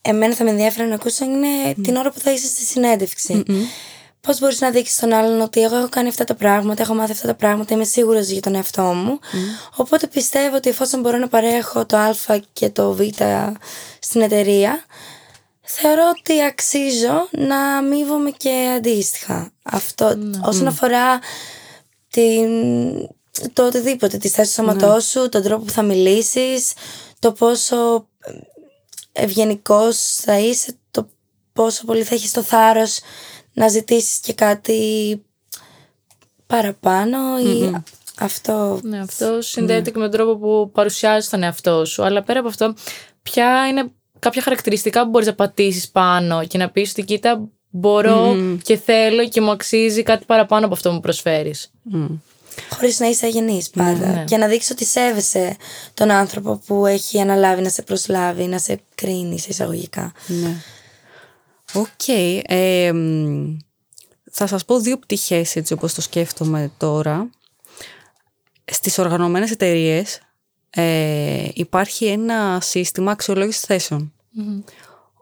εμένα 0.01 0.35
θα 0.35 0.43
με 0.43 0.49
ενδιαφέρει 0.49 0.87
να 0.87 0.95
ακούσω 0.95 1.25
είναι 1.25 1.73
την 1.83 1.95
ώρα 1.95 2.11
που 2.11 2.19
θα 2.19 2.31
είσαι 2.31 2.47
στη 2.47 2.63
συνέντευξη. 2.63 3.43
Πώς 4.21 4.39
μπορείς 4.39 4.61
να 4.61 4.69
δείξεις 4.69 4.95
στον 4.95 5.13
άλλον 5.13 5.41
ότι 5.41 5.61
εγώ 5.61 5.75
έχω 5.75 5.89
κάνει 5.89 6.07
αυτά 6.07 6.23
τα 6.23 6.35
πράγματα, 6.35 6.81
έχω 6.81 6.93
μάθει 6.93 7.11
αυτά 7.11 7.27
τα 7.27 7.35
πράγματα, 7.35 7.73
είμαι 7.73 7.83
σίγουρος 7.83 8.27
για 8.27 8.41
τον 8.41 8.55
εαυτό 8.55 8.81
μου. 8.81 9.19
Οπότε 9.75 10.07
πιστεύω 10.07 10.55
ότι 10.55 10.69
εφόσον 10.69 10.99
μπορώ 10.99 11.17
να 11.17 11.27
παρέχω 11.27 11.85
το 11.85 11.97
Α 11.97 12.15
και 12.53 12.69
το 12.69 12.93
Β 12.93 12.99
στην 13.99 14.21
εταιρεία, 14.21 14.85
θεωρώ 15.61 16.03
ότι 16.19 16.41
αξίζω 16.43 17.27
να 17.31 17.77
αμείβομαι 17.77 18.29
και 18.29 18.73
αντίστοιχα. 18.77 19.51
Αυτό 19.63 20.15
ναι. 20.15 20.39
όσον 20.43 20.67
αφορά 20.67 21.19
την, 22.09 22.49
το 23.53 23.65
οτιδήποτε, 23.65 24.17
τη 24.17 24.29
θέση 24.29 24.47
του 24.47 24.53
σώματός 24.53 25.05
σου, 25.05 25.29
τον 25.29 25.41
τρόπο 25.41 25.63
που 25.63 25.71
θα 25.71 25.81
μιλήσεις, 25.81 26.73
το 27.19 27.31
πόσο 27.31 28.07
ευγενικός 29.11 30.15
θα 30.15 30.39
είσαι, 30.39 30.77
το 30.91 31.09
πόσο 31.53 31.85
πολύ 31.85 32.03
θα 32.03 32.15
έχεις 32.15 32.31
το 32.31 32.41
θάρρος 32.41 32.99
να 33.53 33.67
ζητήσεις 33.67 34.19
και 34.19 34.33
κάτι 34.33 35.21
παραπάνω 36.47 37.39
ή 37.39 37.71
αυτό. 38.19 38.79
Ναι, 38.83 38.99
αυτό 38.99 39.41
συνδέεται 39.41 39.81
ναι. 39.81 39.91
και 39.91 39.97
με 39.97 40.09
τον 40.09 40.11
τρόπο 40.11 40.37
που 40.37 40.71
παρουσιάζεις 40.71 41.29
τον 41.29 41.43
εαυτό 41.43 41.85
σου. 41.85 42.03
Αλλά 42.03 42.23
πέρα 42.23 42.39
από 42.39 42.47
αυτό, 42.47 42.73
ποια 43.21 43.67
είναι 43.67 43.91
κάποια 44.19 44.41
χαρακτηριστικά 44.41 45.03
που 45.03 45.09
μπορείς 45.09 45.27
να 45.27 45.33
πατήσεις 45.33 45.89
πάνω 45.89 46.45
και 46.45 46.57
να 46.57 46.69
πεις 46.69 46.91
ότι 46.91 47.03
κοίτα 47.03 47.49
μπορώ 47.69 48.35
και 48.63 48.77
θέλω 48.77 49.27
και 49.27 49.41
μου 49.41 49.51
αξίζει 49.51 50.03
κάτι 50.03 50.25
παραπάνω 50.25 50.65
από 50.65 50.73
αυτό 50.73 50.89
που 50.89 50.95
μου 50.95 51.01
προσφέρεις. 51.01 51.71
Mm. 51.93 52.07
Χωρίς 52.69 52.99
να 52.99 53.07
είσαι 53.07 53.25
αγενής 53.25 53.69
πάντα. 53.69 54.07
Ναι. 54.07 54.23
Και 54.23 54.37
να 54.37 54.47
δείξεις 54.47 54.71
ότι 54.71 54.85
σέβεσαι 54.85 55.57
τον 55.93 56.11
άνθρωπο 56.11 56.61
που 56.65 56.85
έχει 56.85 57.19
αναλάβει 57.19 57.61
να 57.61 57.69
σε 57.69 57.81
προσλάβει, 57.81 58.43
να 58.43 58.57
σε 58.57 58.79
κρίνει 58.95 59.39
σε 59.39 59.47
εισαγωγικά. 59.49 60.11
Ναι. 60.27 60.55
Οκ. 61.73 62.03
θα 64.31 64.47
σας 64.47 64.65
πω 64.65 64.79
δύο 64.79 64.97
πτυχές 64.97 65.55
έτσι 65.55 65.73
όπως 65.73 65.93
το 65.93 66.01
σκέφτομαι 66.01 66.71
τώρα. 66.77 67.29
Στις 68.65 68.97
οργανωμένες 68.97 69.51
εταιρείες 69.51 70.19
ε, 70.69 71.47
υπάρχει 71.53 72.05
ένα 72.05 72.59
σύστημα 72.61 73.11
αξιολόγησης 73.11 73.91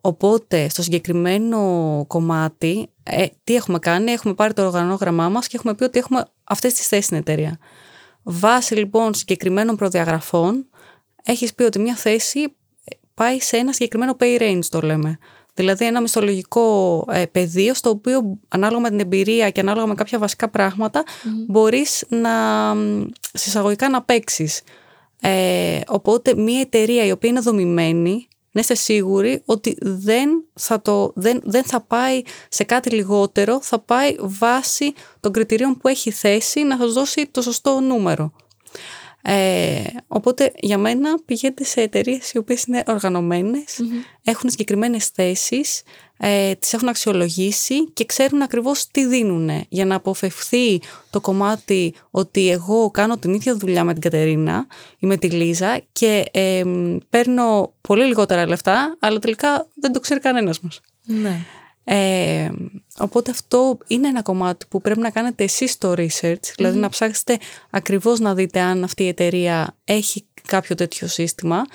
Οπότε 0.02 0.70
στο 0.70 0.82
συγκεκριμένο 0.82 2.04
κομμάτι 2.08 2.90
ε, 3.10 3.26
τι 3.44 3.56
έχουμε 3.56 3.80
κάνει, 3.80 4.12
έχουμε 4.12 4.34
πάρει 4.34 4.54
το 4.54 4.66
οργανόγραμμά 4.66 5.30
μας 5.30 5.48
και 5.48 5.58
έχουμε 5.58 5.74
πει 5.74 5.84
ότι 5.84 6.00
έχουμε 6.00 6.26
αυτές 6.44 6.74
τις 6.74 6.88
θέσεις 6.88 7.06
στην 7.06 7.18
εταιρεία. 7.18 7.58
Βάσει 8.24 8.76
λοιπόν 8.76 9.14
συγκεκριμένων 9.14 9.76
προδιαγραφών 9.76 10.70
έχεις 11.24 11.54
πει 11.54 11.64
ότι 11.64 11.80
μια 11.80 11.96
θέση 11.96 12.56
πάει 13.14 13.40
σε 13.40 13.58
ένα 13.58 13.74
συγκεκριμένο 13.74 14.16
pay 14.20 14.42
range 14.42 14.66
το 14.70 14.82
λέμε. 14.82 15.18
Δηλαδή 15.54 15.86
ένα 15.86 16.02
μισθολογικό 16.02 17.06
ε, 17.12 17.26
πεδίο 17.26 17.74
στο 17.74 17.90
οποίο 17.90 18.40
ανάλογα 18.48 18.82
με 18.82 18.90
την 18.90 19.00
εμπειρία 19.00 19.50
και 19.50 19.60
ανάλογα 19.60 19.86
με 19.88 19.94
κάποια 19.94 20.20
βασικά 20.20 20.50
πράγματα 20.50 21.04
μπορείς 21.48 22.06
να 22.10 22.32
συσσαγωγικά 23.34 23.90
να 23.90 24.02
παίξεις. 24.02 24.62
Ε, 25.22 25.80
οπότε 25.88 26.36
μια 26.36 26.60
εταιρεία 26.60 27.06
η 27.06 27.12
οποία 27.12 27.30
είναι 27.30 27.40
δομημένη 27.40 28.28
να 28.52 28.62
είστε 28.62 28.76
σίγουροι 28.76 29.42
ότι 29.46 29.78
δεν 29.82 30.44
θα, 30.54 30.82
το, 30.82 31.12
δεν, 31.16 31.42
δεν 31.44 31.64
θα 31.64 31.82
πάει 31.82 32.22
σε 32.50 32.64
κάτι 32.64 32.90
λιγότερο, 32.90 33.62
θα 33.62 33.80
πάει 33.80 34.16
βάσει 34.20 34.94
των 35.20 35.32
κριτηρίων 35.32 35.78
που 35.78 35.88
έχει 35.88 36.12
θέσει 36.12 36.64
να 36.64 36.78
σας 36.78 36.94
δώσει 36.94 37.28
το 37.32 37.42
σωστό 37.42 37.80
νούμερο. 37.80 38.34
Ε, 39.22 39.84
οπότε 40.08 40.52
για 40.56 40.78
μένα 40.78 41.20
πηγαίνετε 41.26 41.64
σε 41.64 41.82
εταιρείες 41.82 42.32
οι 42.32 42.38
οποίες 42.38 42.64
είναι 42.64 42.84
έχουν 44.24 44.50
συγκεκριμένες 44.50 45.08
θέσεις, 45.08 45.82
ε, 46.22 46.56
τις 46.56 46.74
έχουν 46.74 46.88
αξιολογήσει 46.88 47.92
και 47.92 48.06
ξέρουν 48.06 48.42
ακριβώς 48.42 48.88
τι 48.88 49.06
δίνουν 49.06 49.66
για 49.70 49.86
να 49.86 49.96
αποφευθεί 49.96 50.82
το 51.10 51.22
κομμάτι 51.22 51.94
ότι 52.12 52.50
εγώ 52.50 52.92
κάνω 52.92 53.18
την 53.18 53.34
ίδια 53.34 53.56
δουλειά 53.56 53.84
με 53.84 53.94
την 53.94 54.02
Κατερίνα 54.02 54.68
ή 55.00 55.08
με 55.08 55.18
τη 55.18 55.30
Λίζα 55.30 55.82
και 55.92 56.26
ε, 56.32 56.64
παίρνω 57.10 57.74
πολύ 57.82 58.06
λιγότερα 58.06 58.48
λεφτά 58.48 58.98
αλλά 59.00 59.20
τελικά 59.20 59.68
δεν 59.74 59.92
το 59.92 60.00
ξέρει 60.00 60.20
κανένας 60.20 60.60
μας. 60.60 60.80
Ναι. 61.06 61.40
Ε, 61.84 62.52
οπότε 62.98 63.32
αυτό 63.32 63.78
είναι 63.88 64.08
ένα 64.08 64.22
κομμάτι 64.22 64.66
που 64.70 64.82
πρέπει 64.82 65.00
να 65.00 65.10
κάνετε 65.10 65.44
εσείς 65.44 65.78
το 65.78 65.94
research, 65.98 66.44
δηλαδη 66.56 66.78
να 66.78 66.90
ψάξετε 66.90 67.38
ακριβώς 67.70 68.20
να 68.20 68.34
δείτε 68.36 68.60
αν 68.60 68.84
αυτή 68.84 69.04
η 69.04 69.08
εταιρεία 69.08 69.76
έχει 69.84 70.26
κάποιο 70.48 70.76
τέτοιο 70.76 71.08
σύστημα. 71.08 71.66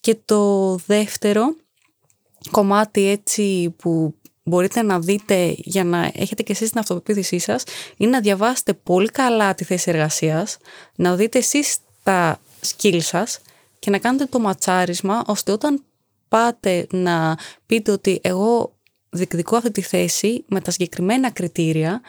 Και 0.00 0.16
το 0.24 0.74
δεύτερο 0.86 1.56
κομμάτι 2.50 3.08
έτσι 3.08 3.74
που 3.78 4.14
μπορείτε 4.42 4.82
να 4.82 5.00
δείτε 5.00 5.54
για 5.56 5.84
να 5.84 6.10
έχετε 6.14 6.42
και 6.42 6.52
εσείς 6.52 6.70
την 6.70 6.78
αυτοπεποίθησή 6.78 7.38
σας 7.38 7.62
είναι 7.96 8.10
να 8.10 8.20
διαβάσετε 8.20 8.72
πολύ 8.72 9.08
καλά 9.08 9.54
τη 9.54 9.64
θέση 9.64 9.90
εργασίας, 9.90 10.56
να 10.96 11.16
δείτε 11.16 11.38
εσείς 11.38 11.76
τα 12.02 12.40
skills 12.66 13.02
σας 13.02 13.40
και 13.78 13.90
να 13.90 13.98
κάνετε 13.98 14.24
το 14.24 14.38
ματσάρισμα 14.38 15.22
ώστε 15.26 15.52
όταν 15.52 15.84
πάτε 16.28 16.86
να 16.90 17.38
πείτε 17.66 17.90
ότι 17.90 18.20
εγώ 18.22 18.72
διεκδικώ 19.10 19.56
αυτή 19.56 19.70
τη 19.70 19.82
θέση 19.82 20.44
με 20.48 20.60
τα 20.60 20.70
συγκεκριμένα 20.70 21.30
κριτήρια 21.30 22.00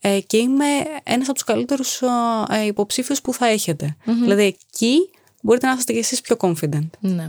ε, 0.00 0.20
και 0.20 0.36
είμαι 0.36 0.66
ένας 1.02 1.26
από 1.26 1.34
τους 1.34 1.44
καλύτερους 1.44 2.02
ε, 2.50 2.64
υποψήφιους 2.66 3.20
που 3.20 3.32
θα 3.32 3.46
εχετε 3.46 3.96
Δηλαδή 4.04 4.42
εκεί 4.42 5.10
μπορείτε 5.42 5.66
να 5.66 5.72
είστε 5.72 5.92
και 5.92 5.98
εσείς 5.98 6.20
πιο 6.20 6.36
confident. 6.38 6.88
Ναι. 7.00 7.28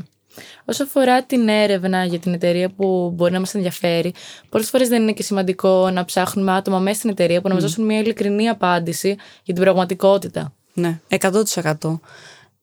Όσο 0.65 0.83
αφορά 0.83 1.23
την 1.23 1.47
έρευνα 1.47 2.05
για 2.05 2.19
την 2.19 2.33
εταιρεία 2.33 2.69
που 2.69 3.11
μπορεί 3.15 3.31
να 3.31 3.39
μας 3.39 3.53
ενδιαφέρει, 3.53 4.13
πολλές 4.49 4.69
φορές 4.69 4.87
δεν 4.87 5.01
είναι 5.01 5.13
και 5.13 5.23
σημαντικό 5.23 5.89
να 5.89 6.05
ψάχνουμε 6.05 6.51
άτομα 6.51 6.79
μέσα 6.79 6.97
στην 6.97 7.09
εταιρεία 7.09 7.41
που 7.41 7.47
να 7.47 7.53
μας 7.53 7.63
δώσουν 7.63 7.85
μια 7.85 7.99
ειλικρινή 7.99 8.49
απάντηση 8.49 9.07
για 9.43 9.53
την 9.53 9.63
πραγματικότητα. 9.63 10.53
Ναι, 10.73 10.99
100%. 11.07 11.99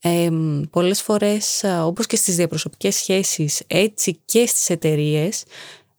Ε, 0.00 0.28
πολλές 0.70 1.02
φορές 1.02 1.64
όπως 1.82 2.06
και 2.06 2.16
στις 2.16 2.36
διαπροσωπικές 2.36 2.94
σχέσεις 2.94 3.62
έτσι 3.66 4.20
και 4.24 4.46
στις 4.46 4.70
εταιρείες, 4.70 5.44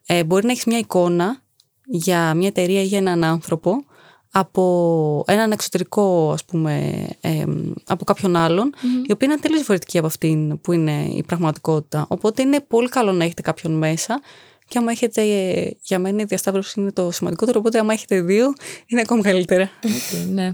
ε, 0.06 0.24
μπορεί 0.24 0.46
να 0.46 0.52
έχεις 0.52 0.66
μια 0.66 0.78
εικόνα 0.78 1.42
για 1.86 2.34
μια 2.34 2.48
εταιρεία 2.48 2.82
ή 2.82 2.86
για 2.86 2.98
έναν 2.98 3.24
άνθρωπο 3.24 3.84
από 4.38 5.24
έναν 5.28 5.52
εξωτερικό, 5.52 6.32
ας 6.32 6.46
πούμε, 6.46 7.06
από 7.86 8.04
κάποιον 8.04 8.36
άλλον, 8.36 8.74
η 9.08 9.12
οποία 9.12 9.28
είναι 9.28 9.38
τελείως 9.38 9.60
διαφορετική 9.60 9.98
από 9.98 10.08
αυτήν 10.08 10.62
που 10.62 10.72
είναι 10.72 11.04
η 11.16 11.24
πραγματικότητα. 11.24 12.06
Οπότε 12.10 12.42
είναι 12.42 12.60
πολύ 12.60 12.90
καλό 12.90 13.12
να 13.12 13.24
έχετε 13.24 13.42
κάποιον 13.42 13.74
μέσα 13.74 14.22
και 14.68 14.78
άμα 14.78 14.92
έχετε, 14.92 15.22
για 15.82 16.00
μένα 16.00 16.22
η 16.22 16.26
διασταύρωση 16.26 16.80
είναι 16.80 16.92
το 16.92 17.12
σημαντικότερο, 17.12 17.60
οπότε 17.60 17.80
άμα 17.80 17.94
έχετε 17.94 18.22
δύο 18.22 18.54
είναι 18.86 19.02
ακόμα 19.02 19.22
καλύτερα. 19.22 19.70
Okay, 19.84 20.28
ναι. 20.32 20.52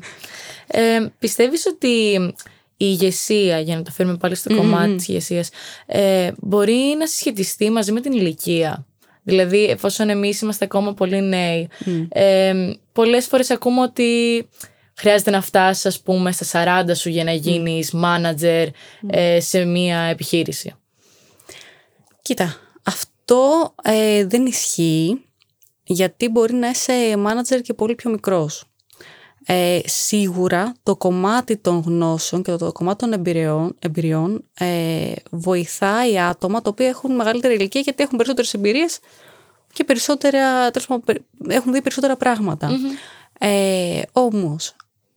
Ε, 0.67 1.05
πιστεύεις 1.19 1.65
ότι 1.65 1.87
η 1.87 2.33
ηγεσία, 2.77 3.59
για 3.59 3.75
να 3.75 3.81
το 3.81 3.91
φέρουμε 3.91 4.17
πάλι 4.17 4.35
στο 4.35 4.55
κομμάτι 4.55 4.95
της 4.95 5.07
ηγεσίας, 5.07 5.49
ε, 5.85 6.31
μπορεί 6.39 6.95
να 6.97 7.07
συσχετιστεί 7.07 7.69
μαζί 7.69 7.91
με 7.91 8.01
την 8.01 8.11
ηλικία; 8.11 8.85
Δηλαδή, 9.23 9.63
εφόσον 9.65 10.09
εμείς 10.09 10.41
είμαστε 10.41 10.65
ακόμα 10.65 10.93
πολύ 10.93 11.21
νέοι, 11.21 11.69
mm. 11.85 12.07
ε, 12.09 12.53
πολλές 12.91 13.25
φορές 13.25 13.51
ακούμε 13.51 13.81
ότι 13.81 14.49
χρειάζεται 14.95 15.31
να 15.31 15.41
φτάσεις, 15.41 15.85
ας 15.85 16.01
πούμε, 16.01 16.31
στα 16.31 16.45
40 16.85 16.95
σου 16.95 17.09
για 17.09 17.23
να 17.23 17.31
γίνεις 17.31 17.93
manager 18.03 18.67
ε, 19.07 19.39
σε 19.39 19.65
μία 19.65 19.99
επιχείρηση. 19.99 20.75
Κοίτα, 22.21 22.55
αυτό 22.83 23.73
ε, 23.83 24.25
δεν 24.25 24.45
ισχύει 24.45 25.25
γιατί 25.83 26.29
μπορεί 26.29 26.53
να 26.53 26.69
είσαι 26.69 26.93
manager 27.17 27.61
και 27.61 27.73
πολύ 27.73 27.95
πιο 27.95 28.09
μικρός. 28.09 28.63
Ε, 29.45 29.79
σίγουρα 29.85 30.75
το 30.83 30.95
κομμάτι 30.95 31.57
των 31.57 31.83
γνώσεων 31.85 32.43
και 32.43 32.55
το, 32.55 32.71
κομμάτι 32.71 32.97
των 32.97 33.13
εμπειριών, 33.13 33.75
εμπειριών 33.79 34.43
ε, 34.53 35.11
βοηθάει 35.31 36.19
άτομα 36.19 36.61
τα 36.61 36.69
οποία 36.69 36.87
έχουν 36.87 37.15
μεγαλύτερη 37.15 37.53
ηλικία 37.53 37.81
γιατί 37.81 38.03
έχουν 38.03 38.17
περισσότερες 38.17 38.53
εμπειρίες 38.53 38.99
και 39.73 39.83
περισσότερα, 39.83 40.71
έχουν 41.47 41.73
δει 41.73 41.81
περισσότερα 41.81 42.17
Ε, 43.39 44.01
όμως, 44.11 44.75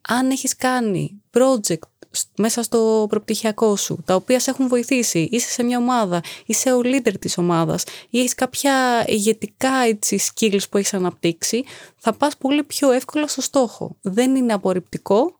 αν 0.08 0.30
έχεις 0.30 0.56
κάνει 0.56 1.22
project 1.32 1.88
μέσα 2.36 2.62
στο 2.62 3.06
προπτυχιακό 3.08 3.76
σου, 3.76 4.02
τα 4.04 4.14
οποία 4.14 4.40
σε 4.40 4.50
έχουν 4.50 4.68
βοηθήσει, 4.68 5.28
είσαι 5.30 5.50
σε 5.50 5.62
μια 5.62 5.78
ομάδα, 5.78 6.22
είσαι 6.46 6.72
ο 6.72 6.80
leader 6.84 7.14
της 7.20 7.38
ομάδας 7.38 7.84
ή 8.10 8.18
έχεις 8.18 8.34
κάποια 8.34 9.04
ηγετικά 9.06 9.72
έτσι, 9.72 10.20
skills 10.34 10.68
που 10.70 10.78
έχεις 10.78 10.94
αναπτύξει, 10.94 11.64
θα 11.96 12.12
πας 12.12 12.36
πολύ 12.36 12.62
πιο 12.62 12.90
εύκολα 12.90 13.26
στο 13.26 13.40
στόχο. 13.40 13.96
Δεν 14.00 14.36
είναι 14.36 14.52
απορριπτικό, 14.52 15.36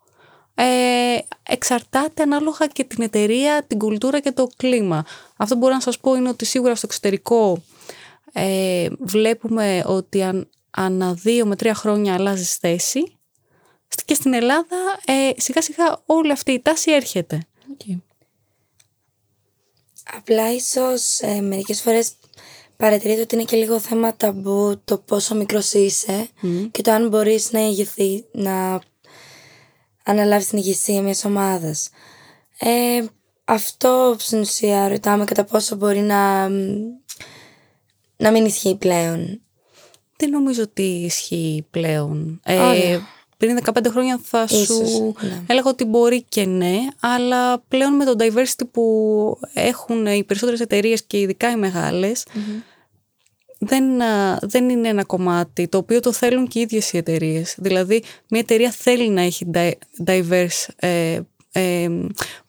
ε, 0.55 0.64
εξαρτάται 1.42 2.22
ανάλογα 2.22 2.66
και 2.66 2.85
την 2.85 3.03
εταιρεία, 3.03 3.64
την 3.66 3.79
κουλτούρα 3.79 4.20
και 4.20 4.33
το 4.33 4.46
κλίμα. 4.57 5.05
Αυτό 5.37 5.55
που 5.55 5.61
μπορώ 5.61 5.74
να 5.74 5.81
σας 5.81 5.98
πω 5.98 6.14
είναι 6.14 6.29
ότι 6.29 6.44
σίγουρα 6.44 6.74
στο 6.74 6.87
εξωτερικό 6.90 7.62
ε, 8.37 8.88
βλέπουμε 8.99 9.83
ότι 9.87 10.23
αν, 10.23 10.51
ανά 10.70 11.14
δύο 11.14 11.47
με 11.47 11.57
τρία 11.57 11.75
χρόνια 11.75 12.14
αλλάζει 12.14 12.44
θέση 12.44 13.16
και 14.05 14.14
στην 14.14 14.35
Ελλάδα 14.35 14.77
ε, 15.05 15.31
σιγά 15.37 15.62
σιγά 15.62 16.03
όλη 16.07 16.33
αυτή 16.33 16.53
η 16.53 16.61
τάση 16.61 16.92
έρχεται. 16.92 17.47
Okay. 17.77 17.97
Απλά 20.16 20.53
ίσως 20.53 21.20
ε, 21.20 21.40
μερικές 21.40 21.81
φορές 21.81 22.12
παρατηρείτε 22.77 23.20
ότι 23.20 23.35
είναι 23.35 23.44
και 23.44 23.57
λίγο 23.57 23.79
θέμα 23.79 24.16
ταμπού 24.16 24.81
το 24.85 24.99
πόσο 24.99 25.35
μικρός 25.35 25.73
είσαι 25.73 26.29
και 26.70 26.83
το 26.83 26.92
αν 26.92 27.09
μπορείς 27.09 27.53
να 27.53 27.61
ηγηθεί, 27.61 28.25
να 28.33 28.81
αναλάβεις 30.05 30.47
την 30.47 30.59
ηγεσία 30.59 31.03
μιας 31.03 31.25
ομάδας. 31.25 31.90
Ε, 32.59 33.05
αυτό 33.44 34.16
στην 34.18 34.40
ουσία 34.40 34.88
ρωτάμε 34.88 35.25
κατά 35.25 35.44
πόσο 35.44 35.77
μπορεί 35.77 36.01
να, 36.01 36.49
να 38.24 38.30
μην 38.30 38.44
ισχύει 38.44 38.76
πλέον. 38.76 39.40
Δεν 40.16 40.30
νομίζω 40.30 40.62
ότι 40.62 40.82
ισχύει 40.82 41.66
πλέον. 41.70 42.40
Ε, 42.44 42.98
πριν 43.37 43.58
15 43.64 43.87
χρόνια 43.90 44.20
θα 44.22 44.46
σου 44.46 45.14
ναι. 45.20 45.42
έλεγα 45.46 45.70
ότι 45.70 45.84
μπορεί 45.84 46.22
και 46.22 46.44
ναι, 46.44 46.78
αλλά 47.00 47.58
πλέον 47.58 47.92
με 47.92 48.04
το 48.04 48.14
diversity 48.18 48.62
που 48.70 49.38
έχουν 49.54 50.06
οι 50.06 50.24
περισσότερες 50.24 50.60
εταιρείες 50.60 51.02
και 51.02 51.20
ειδικά 51.20 51.50
οι 51.50 51.56
μεγαλες 51.56 52.24
δεν, 53.58 53.84
δεν 54.40 54.68
είναι 54.68 54.88
ένα 54.88 55.04
κομμάτι 55.04 55.68
το 55.68 55.78
οποίο 55.78 56.00
το 56.00 56.12
θέλουν 56.12 56.46
και 56.46 56.58
οι 56.58 56.62
ίδιες 56.62 56.92
οι 56.92 56.96
εταιρείες. 56.96 57.54
Δηλαδή, 57.58 58.02
μια 58.28 58.40
εταιρεία 58.40 58.70
θέλει 58.70 59.08
να 59.08 59.20
έχει 59.20 59.46
diverse 60.04 60.66
ε, 60.76 61.20
ε, 61.52 61.88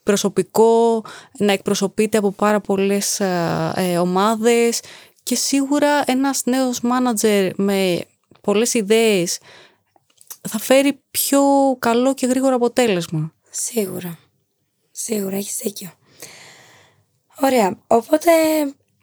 προσωπικό, 0.03 1.03
να 1.37 1.51
εκπροσωπείται 1.51 2.17
από 2.17 2.31
πάρα 2.31 2.59
πολλές 2.59 3.19
ε, 3.19 3.97
ομάδες 3.97 4.79
και 5.25 5.35
σίγουρα 5.35 6.03
ένας 6.05 6.41
νέος 6.45 6.81
μάνατζερ 6.81 7.51
με 7.55 8.05
πολλές 8.41 8.73
ιδέες 8.73 9.39
θα 10.47 10.59
φέρει 10.59 10.99
πιο 11.11 11.41
καλό 11.79 12.13
και 12.13 12.25
γρήγορο 12.25 12.55
αποτέλεσμα. 12.55 13.33
Σίγουρα. 13.49 14.17
Σίγουρα, 14.91 15.35
έχεις 15.35 15.55
δίκιο. 15.55 15.93
Ωραία. 17.41 17.77
Οπότε 17.87 18.31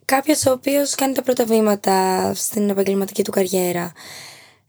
κάποιος 0.05 0.47
ο 0.47 0.53
οποίος 0.53 0.95
κάνει 0.95 1.15
τα 1.15 1.23
πρώτα 1.23 1.45
βήματα 1.45 2.31
στην 2.35 2.69
επαγγελματική 2.71 3.25
του 3.25 3.31
καριέρα, 3.31 3.93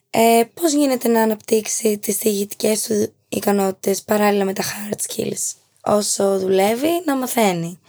ε, 0.10 0.44
πώς 0.54 0.74
γίνεται 0.74 1.08
να 1.08 1.22
αναπτύξει 1.22 1.98
τις 1.98 2.18
διηγητικές 2.18 2.84
του 2.84 3.14
ικανότητες 3.30 4.04
παράλληλα 4.04 4.46
με 4.46 4.54
τα 4.54 4.64
hard 4.64 5.12
skills, 5.12 5.56
όσο 5.84 6.40
δουλεύει 6.40 7.02
να 7.06 7.16
μαθαίνει. 7.16 7.80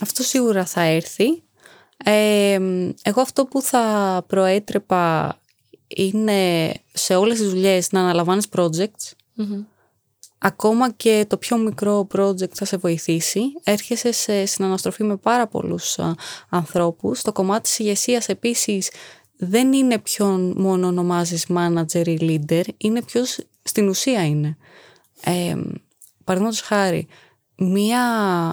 Αυτό 0.00 0.22
σίγουρα 0.22 0.66
θα 0.66 0.80
έρθει. 0.80 1.42
Ε, 2.04 2.60
εγώ 3.02 3.20
αυτό 3.20 3.44
που 3.44 3.62
θα 3.62 4.24
προέτρεπα 4.26 5.36
είναι 5.86 6.72
σε 6.92 7.14
όλες 7.14 7.38
τις 7.38 7.48
δουλειές 7.48 7.92
να 7.92 8.00
αναλαμβάνεις 8.00 8.46
projects. 8.56 9.12
Ακόμα 10.38 10.90
και 10.90 11.24
το 11.28 11.36
πιο 11.36 11.56
μικρό 11.56 12.06
project 12.14 12.54
θα 12.54 12.64
σε 12.64 12.76
βοηθήσει. 12.76 13.40
Έρχεσαι 13.64 14.12
σε 14.12 14.44
συναναστροφή 14.44 15.04
με 15.04 15.16
πάρα 15.16 15.46
πολλούς 15.46 15.98
α, 15.98 16.14
ανθρώπους. 16.48 17.22
Το 17.22 17.32
κομμάτι 17.32 17.62
της 17.62 17.78
ηγεσίας 17.78 18.28
επίσης 18.28 18.90
δεν 19.36 19.72
είναι 19.72 19.98
ποιον 19.98 20.54
μόνο 20.56 20.86
ονομάζεις 20.86 21.46
manager 21.48 22.06
ή 22.06 22.18
leader, 22.20 22.62
είναι 22.76 23.02
ποιος 23.02 23.38
στην 23.62 23.88
ουσία 23.88 24.26
είναι. 24.26 24.56
Ε, 25.24 25.56
Παραδείγματος 26.24 26.60
χάρη, 26.60 27.06
μία 27.58 28.02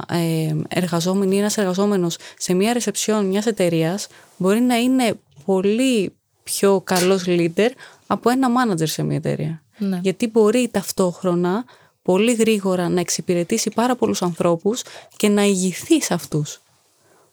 ε, 0.10 0.56
εργαζόμενη 0.68 1.36
ή 1.36 1.40
ένας 1.40 1.58
εργαζόμενος 1.58 2.18
σε 2.38 2.54
μία 2.54 2.74
ρεσεψιόν 2.74 3.26
μιας 3.26 3.46
εταιρείας 3.46 4.08
μπορεί 4.38 4.60
να 4.60 4.76
είναι 4.76 5.20
πολύ 5.46 6.14
πιο 6.44 6.82
καλός 6.82 7.24
leader 7.28 7.70
από 8.08 8.30
ένα 8.30 8.48
manager 8.50 8.88
σε 8.88 9.04
μια 9.04 9.16
εταιρεία. 9.16 9.62
Ναι. 9.78 10.00
Γιατί 10.04 10.28
μπορεί 10.28 10.70
ταυτόχρονα 10.72 11.66
πολύ 12.02 12.34
γρήγορα 12.34 12.90
να 12.90 13.00
εξυπηρετήσει 13.00 13.72
πάρα 13.76 13.96
πολλούς 13.96 14.22
ανθρώπους 14.22 14.84
και 15.18 15.30
να 15.30 15.44
ηγηθεί 15.44 16.02
σε 16.02 16.14
αυτούς. 16.14 16.62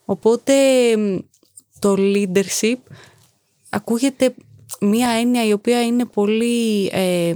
Οπότε 0.05 0.55
το 1.79 1.95
leadership 1.99 2.77
ακούγεται 3.71 4.35
μια 4.81 5.11
έννοια 5.11 5.47
η 5.47 5.53
οποία 5.53 5.83
είναι 5.83 6.05
πολύ 6.05 6.87
ε, 6.93 7.35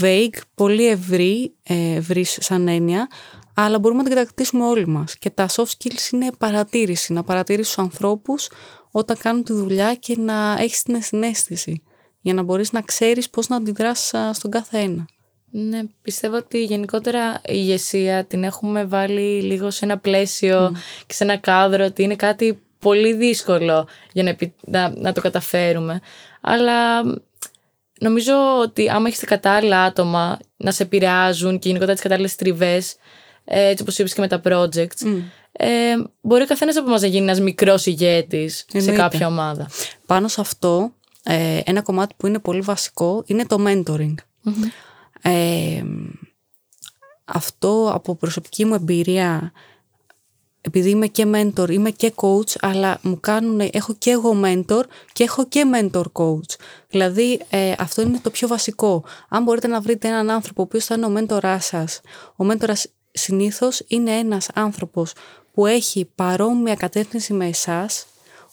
vague, 0.00 0.38
πολύ 0.54 0.88
ευρύ, 0.88 1.54
ε, 1.62 1.94
ευρύ 1.94 2.24
σαν 2.24 2.68
έννοια, 2.68 3.08
αλλά 3.54 3.78
μπορούμε 3.78 4.02
να 4.02 4.08
την 4.08 4.16
κατακτήσουμε 4.16 4.64
όλοι 4.64 4.86
μας. 4.86 5.18
Και 5.18 5.30
τα 5.30 5.48
soft 5.48 5.64
skills 5.78 6.12
είναι 6.12 6.30
παρατήρηση, 6.38 7.12
να 7.12 7.22
παρατηρήσεις 7.22 7.74
τους 7.74 7.84
ανθρώπους 7.84 8.48
όταν 8.90 9.16
κάνουν 9.18 9.44
τη 9.44 9.52
δουλειά 9.52 9.94
και 9.94 10.16
να 10.18 10.56
έχεις 10.58 10.82
την 10.82 11.02
συνέστηση 11.02 11.82
για 12.20 12.34
να 12.34 12.42
μπορείς 12.42 12.72
να 12.72 12.82
ξέρεις 12.82 13.30
πώς 13.30 13.48
να 13.48 13.56
αντιδράσεις 13.56 14.12
στον 14.32 14.50
κάθε 14.50 14.78
ένα. 14.78 15.06
Ναι, 15.50 15.80
πιστεύω 16.02 16.36
ότι 16.36 16.64
γενικότερα 16.64 17.34
η 17.34 17.40
ηγεσία 17.44 18.24
την 18.24 18.44
έχουμε 18.44 18.84
βάλει 18.84 19.42
λίγο 19.42 19.70
σε 19.70 19.84
ένα 19.84 19.98
πλαίσιο 19.98 20.76
και 21.06 21.14
σε 21.14 21.24
ένα 21.24 21.36
κάδρο 21.36 21.84
ότι 21.84 22.02
είναι 22.02 22.16
κάτι 22.16 22.62
πολύ 22.78 23.12
δύσκολο 23.12 23.88
για 24.12 24.22
να, 24.22 24.36
να, 24.60 24.92
να 24.96 25.12
το 25.12 25.20
καταφέρουμε. 25.20 26.00
Αλλά 26.40 27.02
νομίζω 28.00 28.34
ότι 28.62 28.88
άμα 28.88 29.06
έχεις 29.06 29.20
τα 29.20 29.26
κατάλληλα 29.26 29.82
άτομα 29.82 30.38
να 30.56 30.70
σε 30.70 30.82
επηρεάζουν 30.82 31.58
και 31.58 31.68
γενικότερα 31.68 31.92
τις 31.92 32.02
κατάλληλες 32.02 32.34
τριβές, 32.34 32.96
έτσι 33.44 33.82
όπως 33.82 33.98
είπες 33.98 34.14
και 34.14 34.20
με 34.20 34.28
τα 34.28 34.40
projects, 34.44 35.22
ε, 35.52 35.94
μπορεί 36.20 36.42
ο 36.42 36.46
καθένας 36.46 36.76
από 36.76 36.88
εμάς 36.88 37.00
να 37.00 37.06
γίνει 37.06 37.22
ένας 37.22 37.40
μικρός 37.40 37.86
ηγέτης 37.86 38.64
σε 38.76 38.92
κάποια 38.92 39.26
ομάδα. 39.26 39.68
Πάνω 40.06 40.28
σε 40.28 40.40
αυτό, 40.40 40.92
ε, 41.22 41.60
ένα 41.64 41.82
κομμάτι 41.82 42.14
που 42.16 42.26
είναι 42.26 42.38
πολύ 42.38 42.60
βασικό 42.60 43.22
είναι 43.26 43.46
το 43.46 43.56
mentoring. 43.66 44.14
Ε, 45.22 45.82
αυτό 47.24 47.90
από 47.94 48.14
προσωπική 48.14 48.64
μου 48.64 48.74
εμπειρία 48.74 49.52
επειδή 50.60 50.90
είμαι 50.90 51.06
και 51.06 51.26
mentor, 51.34 51.70
είμαι 51.70 51.90
και 51.90 52.12
coach, 52.16 52.56
αλλά 52.60 52.98
μου 53.02 53.20
κάνουν, 53.20 53.60
έχω 53.72 53.94
και 53.98 54.10
εγώ 54.10 54.40
mentor 54.44 54.82
και 55.12 55.24
έχω 55.24 55.46
και 55.46 55.64
mentor 55.74 56.04
coach. 56.12 56.56
Δηλαδή, 56.88 57.40
ε, 57.50 57.72
αυτό 57.78 58.02
είναι 58.02 58.18
το 58.22 58.30
πιο 58.30 58.48
βασικό. 58.48 59.04
Αν 59.28 59.42
μπορείτε 59.42 59.66
να 59.66 59.80
βρείτε 59.80 60.08
έναν 60.08 60.30
άνθρωπο 60.30 60.62
ο 60.62 60.64
οποίος 60.64 60.84
θα 60.84 60.94
είναι 60.94 61.06
ο 61.06 61.12
mentor 61.16 61.56
σας, 61.60 62.00
ο 62.36 62.46
mentor 62.50 62.72
συνήθως 63.12 63.82
είναι 63.86 64.10
ένας 64.10 64.48
άνθρωπος 64.54 65.12
που 65.52 65.66
έχει 65.66 66.10
παρόμοια 66.14 66.74
κατεύθυνση 66.74 67.32
με 67.32 67.46
εσάς, 67.46 68.06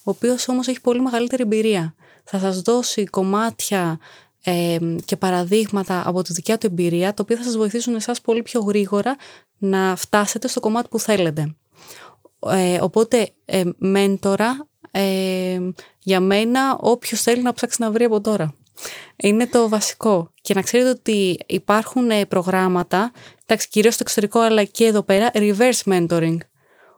ο 0.03 0.07
ο 0.07 0.11
οποίος 0.11 0.47
όμως 0.47 0.67
έχει 0.67 0.81
πολύ 0.81 1.01
μεγαλύτερη 1.01 1.41
εμπειρία. 1.43 1.95
Θα 2.23 2.39
σας 2.39 2.61
δώσει 2.61 3.05
κομμάτια 3.05 3.99
ε, 4.43 4.77
και 5.05 5.17
παραδείγματα 5.17 6.03
από 6.05 6.21
τη 6.21 6.33
δικιά 6.33 6.57
του 6.57 6.65
εμπειρία, 6.65 7.13
τα 7.13 7.23
οποία 7.23 7.37
θα 7.37 7.43
σας 7.43 7.57
βοηθήσουν 7.57 7.95
εσάς 7.95 8.21
πολύ 8.21 8.41
πιο 8.41 8.61
γρήγορα 8.61 9.15
να 9.57 9.95
φτάσετε 9.95 10.47
στο 10.47 10.59
κομμάτι 10.59 10.87
που 10.87 10.99
θέλετε. 10.99 11.55
Ε, 12.49 12.77
οπότε, 12.81 13.29
ε, 13.45 13.63
μέντορα, 13.77 14.67
ε, 14.91 15.59
για 15.99 16.19
μένα, 16.19 16.77
όποιος 16.79 17.21
θέλει 17.21 17.41
να 17.41 17.53
ψάξει 17.53 17.81
να 17.81 17.91
βρει 17.91 18.03
από 18.03 18.21
τώρα. 18.21 18.53
Είναι 19.15 19.47
το 19.47 19.69
βασικό. 19.69 20.31
Και 20.41 20.53
να 20.53 20.61
ξέρετε 20.61 20.89
ότι 20.89 21.39
υπάρχουν 21.47 22.09
ε, 22.09 22.25
προγράμματα, 22.25 23.11
εντάξει, 23.45 23.69
κυρίως 23.69 23.93
στο 23.93 24.03
εξωτερικό, 24.05 24.39
αλλά 24.39 24.63
και 24.63 24.85
εδώ 24.85 25.03
πέρα, 25.03 25.31
reverse 25.33 25.81
mentoring. 25.85 26.37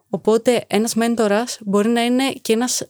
Οπότε 0.09 0.63
ένας 0.67 0.95
μέντορας 0.95 1.59
μπορεί 1.61 1.89
να 1.89 2.01
είναι 2.05 2.31
και 2.41 2.53
ένας 2.53 2.81
α, 2.81 2.87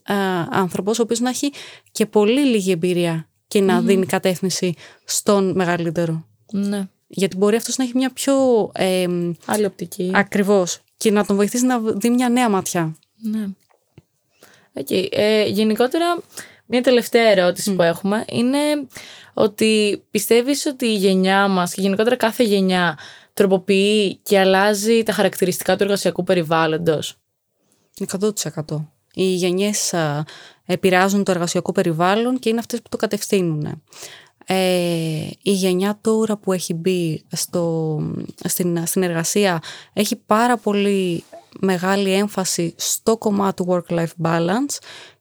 άνθρωπος 0.50 0.98
ο 0.98 1.02
οποίος 1.02 1.20
να 1.20 1.28
έχει 1.28 1.52
και 1.92 2.06
πολύ 2.06 2.40
λίγη 2.40 2.70
εμπειρία 2.70 3.28
και 3.46 3.60
να 3.60 3.80
δίνει 3.80 4.06
κατεύθυνση 4.06 4.74
στον 5.04 5.52
μεγαλύτερο. 5.54 6.24
Ναι. 6.52 6.88
Γιατί 7.06 7.36
μπορεί 7.36 7.56
αυτός 7.56 7.76
να 7.76 7.84
έχει 7.84 7.92
μια 7.96 8.12
πιο... 8.12 8.34
Ε, 8.74 9.06
Άλλη 9.44 9.64
οπτική. 9.64 10.10
ακριβώς. 10.14 10.80
Και 11.00 11.10
να 11.10 11.24
τον 11.26 11.36
βοηθήσει 11.36 11.66
να 11.66 11.78
δει 11.80 12.10
μια 12.10 12.28
νέα 12.28 12.48
ματιά. 12.48 12.96
Ναι. 13.16 13.46
Okay. 14.74 15.06
Ε, 15.10 15.46
γενικότερα, 15.46 16.20
μια 16.66 16.82
τελευταία 16.82 17.30
ερώτηση 17.30 17.74
που 17.74 17.82
έχουμε 17.82 18.24
είναι 18.28 18.58
ότι 19.34 20.02
πιστεύεις 20.10 20.66
ότι 20.66 20.86
η 20.86 20.94
γενιά 20.94 21.48
μας 21.48 21.74
και 21.74 21.80
γενικότερα 21.80 22.16
κάθε 22.16 22.44
γενιά 22.44 22.98
τροποποιεί 23.34 24.16
και 24.22 24.38
αλλάζει 24.38 25.02
τα 25.02 25.12
χαρακτηριστικά 25.12 25.76
του 25.76 25.82
εργασιακού 25.82 26.24
περιβάλλοντος; 26.24 27.16
100%. 28.06 28.30
Οι 29.14 29.24
γενιές 29.24 29.94
α, 29.94 30.24
επηρεάζουν 30.66 31.24
το 31.24 31.30
εργασιακό 31.30 31.72
περιβάλλον 31.72 32.38
και 32.38 32.48
είναι 32.48 32.58
αυτές 32.58 32.82
που 32.82 32.88
το 32.88 32.96
κατευθύνουν. 32.96 33.82
Ε, 34.52 35.28
η 35.42 35.52
γενιά 35.52 35.98
τώρα 36.00 36.36
που 36.36 36.52
έχει 36.52 36.74
μπει 36.74 37.24
στο, 37.32 37.98
στην, 38.44 38.86
στην 38.86 39.02
εργασία 39.02 39.62
έχει 39.92 40.16
πάρα 40.16 40.56
πολύ 40.56 41.24
μεγάλη 41.60 42.12
έμφαση 42.12 42.74
στο 42.76 43.16
κομμάτι 43.16 43.64
του 43.64 43.66
work-life 43.68 44.26
balance 44.26 44.78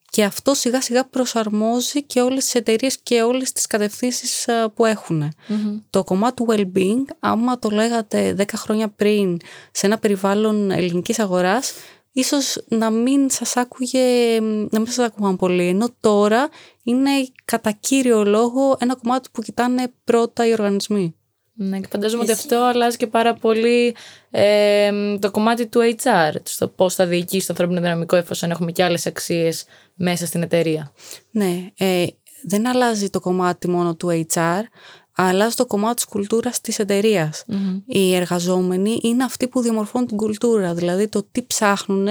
και 0.09 0.23
αυτό 0.23 0.53
σιγά 0.53 0.81
σιγά 0.81 1.05
προσαρμόζει 1.05 2.03
και 2.03 2.21
όλες 2.21 2.43
τις 2.43 2.55
εταιρείες 2.55 2.99
και 3.03 3.21
όλες 3.21 3.51
τις 3.51 3.67
κατευθύνσεις 3.67 4.47
α, 4.47 4.69
που 4.69 4.85
έχουν. 4.85 5.33
Το 5.89 6.03
κομμάτι 6.03 6.33
του 6.33 6.47
well-being, 6.49 7.05
άμα 7.19 7.59
το 7.59 7.69
λέγατε 7.69 8.35
10 8.37 8.43
χρόνια 8.55 8.89
πριν 8.89 9.37
σε 9.71 9.85
ένα 9.85 9.97
περιβάλλον 9.97 10.71
ελληνικής 10.71 11.19
αγοράς, 11.19 11.73
ίσως 12.11 12.63
να 12.67 12.89
μην 12.89 13.29
σας 13.29 13.55
άκουγε, 13.55 14.39
να 14.41 14.79
μην 14.79 14.87
σας 14.87 15.05
άκουγαν 15.05 15.35
πολύ. 15.35 15.67
Ενώ 15.67 15.87
τώρα 15.99 16.49
είναι 16.89 17.11
κατά 17.45 17.71
κύριο 17.71 18.23
λόγο 18.23 18.77
ένα 18.79 18.95
κομμάτι 18.95 19.29
που 19.31 19.41
κοιτάνε 19.41 19.91
πρώτα 20.03 20.47
οι 20.47 20.51
οργανισμοί. 20.51 21.13
Ναι, 21.53 21.79
και 21.79 21.87
φαντάζομαι 21.91 22.23
ότι 22.23 22.31
αυτό 22.31 22.55
αλλάζει 22.55 22.97
και 22.97 23.07
πάρα 23.07 23.33
πολύ 23.33 23.95
ε, 24.29 24.91
το 25.19 25.31
κομμάτι 25.31 25.67
του 25.67 25.79
HR, 26.03 26.35
στο 26.43 26.67
πώς 26.67 26.95
θα 26.95 27.05
διοικήσει 27.05 27.47
το 27.47 27.53
ανθρώπινο 27.53 27.81
δυναμικό, 27.81 28.15
εφόσον 28.15 28.51
έχουμε 28.51 28.71
και 28.71 28.83
άλλες 28.83 29.05
αξίες 29.05 29.65
μέσα 29.95 30.25
στην 30.25 30.41
εταιρεία. 30.41 30.91
Ναι, 31.31 31.71
ε, 31.77 32.05
δεν 32.43 32.67
αλλάζει 32.67 33.09
το 33.09 33.19
κομμάτι 33.19 33.69
μόνο 33.69 33.95
του 33.95 34.25
HR, 34.33 34.61
αλλάζει 35.15 35.55
το 35.55 35.65
κομμάτι 35.65 35.95
της 35.95 36.05
κουλτούρας 36.05 36.61
της 36.61 36.79
εταιρείας. 36.79 37.45
Οι 37.85 38.15
εργαζόμενοι 38.15 38.99
είναι 39.03 39.23
αυτοί 39.23 39.47
που 39.47 39.61
διαμορφώνουν 39.61 40.07
την 40.07 40.17
κουλτούρα, 40.17 40.73
δηλαδή 40.73 41.07
το 41.07 41.27
τι 41.31 41.43
ψάχνουν 41.43 42.07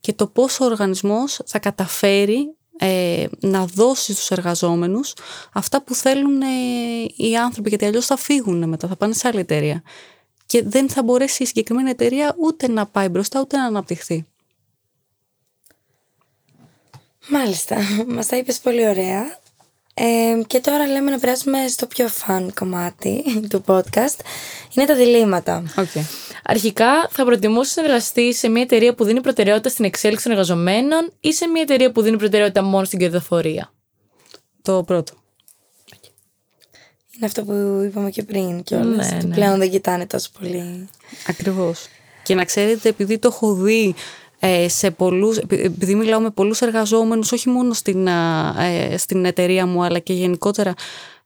και 0.00 0.12
το 0.12 0.26
πώς 0.26 0.60
ο 0.60 0.64
οργανισμός 0.64 1.40
θα 1.46 1.58
καταφέρει 1.58 2.56
ε, 2.78 3.26
να 3.40 3.66
δώσει 3.66 4.12
στους 4.12 4.30
εργαζόμενους 4.30 5.14
αυτά 5.52 5.82
που 5.82 5.94
θέλουν 5.94 6.42
ε, 6.42 6.46
οι 7.16 7.36
άνθρωποι, 7.36 7.68
γιατί 7.68 7.84
αλλιώς 7.84 8.06
θα 8.06 8.16
φύγουν 8.16 8.68
μετά, 8.68 8.88
θα 8.88 8.96
πάνε 8.96 9.14
σε 9.14 9.28
άλλη 9.28 9.38
εταιρεία. 9.38 9.82
Και 10.46 10.62
δεν 10.62 10.88
θα 10.88 11.02
μπορέσει 11.02 11.42
η 11.42 11.46
συγκεκριμένη 11.46 11.90
εταιρεία 11.90 12.34
ούτε 12.38 12.68
να 12.68 12.86
πάει 12.86 13.08
μπροστά, 13.08 13.40
ούτε 13.40 13.56
να 13.56 13.64
αναπτυχθεί. 13.64 14.26
Μάλιστα, 17.28 17.76
μας 18.06 18.26
τα 18.26 18.36
είπες 18.36 18.58
πολύ 18.58 18.88
ωραία. 18.88 19.40
Ε, 19.94 20.42
και 20.46 20.60
τώρα 20.60 20.86
λέμε 20.86 21.10
να 21.10 21.18
περάσουμε 21.18 21.68
στο 21.68 21.86
πιο 21.86 22.08
φαν 22.08 22.52
κομμάτι 22.54 23.22
του 23.50 23.64
podcast. 23.66 24.18
Είναι 24.74 24.86
τα 24.86 24.94
διλήμματα. 24.94 25.62
Okay. 25.76 26.02
Αρχικά, 26.44 27.08
θα 27.10 27.24
προτιμούσες 27.24 27.76
να 27.76 27.82
εργαστείς 27.82 28.38
σε 28.38 28.48
μια 28.48 28.62
εταιρεία 28.62 28.94
που 28.94 29.04
δίνει 29.04 29.20
προτεραιότητα 29.20 29.68
στην 29.68 29.84
εξέλιξη 29.84 30.24
των 30.24 30.32
εργαζομένων 30.32 31.12
ή 31.20 31.32
σε 31.32 31.46
μια 31.46 31.62
εταιρεία 31.62 31.92
που 31.92 32.02
δίνει 32.02 32.16
προτεραιότητα 32.16 32.62
μόνο 32.62 32.84
στην 32.84 32.98
κερδοφορία; 32.98 33.72
Το 34.62 34.82
πρώτο. 34.82 35.12
Είναι 37.16 37.26
αυτό 37.26 37.44
που 37.44 37.82
είπαμε 37.84 38.10
και 38.10 38.22
πριν 38.22 38.62
κιόλας. 38.62 39.10
Ναι, 39.10 39.16
ότι 39.16 39.26
ναι. 39.26 39.34
Πλέον 39.34 39.58
δεν 39.58 39.70
κοιτάνε 39.70 40.06
τόσο 40.06 40.30
πολύ. 40.40 40.88
Ακριβώς. 41.26 41.86
Και 42.22 42.34
να 42.34 42.44
ξέρετε, 42.44 42.88
επειδή 42.88 43.18
το 43.18 43.28
έχω 43.32 43.54
δει 43.54 43.88
ε, 43.88 44.21
σε 44.66 44.90
πολλούς, 44.90 45.36
επει- 45.36 45.64
επειδή 45.64 45.94
μιλάω 45.94 46.20
με 46.20 46.30
πολλούς 46.30 46.60
εργαζόμενους, 46.60 47.32
όχι 47.32 47.48
μόνο 47.48 47.72
στην, 47.72 48.08
α, 48.08 48.54
ε, 48.62 48.96
στην 48.96 49.24
εταιρεία 49.24 49.66
μου, 49.66 49.84
αλλά 49.84 49.98
και 49.98 50.12
γενικότερα 50.12 50.74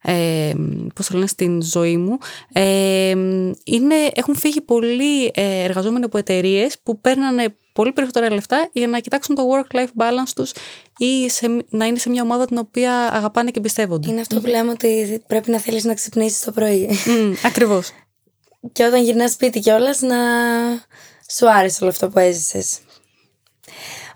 ε, 0.02 0.52
πώς 0.94 1.06
το 1.06 1.14
λένε, 1.14 1.26
στην 1.26 1.62
ζωή 1.62 1.96
μου, 1.96 2.18
ε, 2.52 3.10
είναι, 3.64 3.94
έχουν 4.14 4.36
φύγει 4.36 4.60
πολλοί 4.60 5.24
ε, 5.34 5.62
εργαζόμενοι 5.62 6.04
από 6.04 6.18
εταιρείες 6.18 6.76
που 6.82 7.00
παίρνανε 7.00 7.56
πολύ 7.72 7.92
περισσότερα 7.92 8.34
λεφτά 8.34 8.68
για 8.72 8.86
να 8.86 8.98
κοιτάξουν 8.98 9.34
το 9.34 9.42
work-life 9.42 10.02
balance 10.02 10.30
τους 10.34 10.52
ή 10.98 11.30
σε, 11.30 11.64
να 11.68 11.86
είναι 11.86 11.98
σε 11.98 12.08
μια 12.10 12.22
ομάδα 12.22 12.44
την 12.46 12.58
οποία 12.58 12.92
αγαπάνε 12.92 13.50
και 13.50 13.58
εμπιστεύονται. 13.58 14.10
Είναι 14.10 14.20
αυτό 14.20 14.40
που 14.40 14.46
λέμε 14.46 14.70
ότι 14.70 15.22
πρέπει 15.26 15.50
να 15.50 15.58
θέλεις 15.58 15.84
να 15.84 15.94
ξυπνήσεις 15.94 16.44
το 16.44 16.52
πρωί. 16.52 16.88
Μμ, 17.06 17.32
ακριβώς. 17.44 17.90
και 18.72 18.84
όταν 18.84 19.02
γυρνάς 19.02 19.32
σπίτι 19.32 19.60
κιόλας 19.60 20.00
να 20.00 20.16
σου 21.30 21.50
άρεσε 21.50 21.78
όλο 21.80 21.90
αυτό 21.90 22.08
που 22.08 22.18
έζησες. 22.18 22.78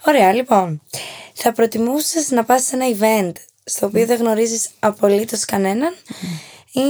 Ωραία, 0.06 0.32
λοιπόν. 0.32 0.82
Θα 1.34 1.52
προτιμούσες 1.52 2.30
να 2.30 2.44
πας 2.44 2.62
σε 2.64 2.76
ένα 2.76 2.86
event 2.98 3.32
στο 3.64 3.86
οποίο 3.86 4.06
δεν 4.06 4.18
γνωρίζεις 4.18 4.68
απολύτως 4.78 5.44
κανέναν 5.44 5.94
ή 6.72 6.80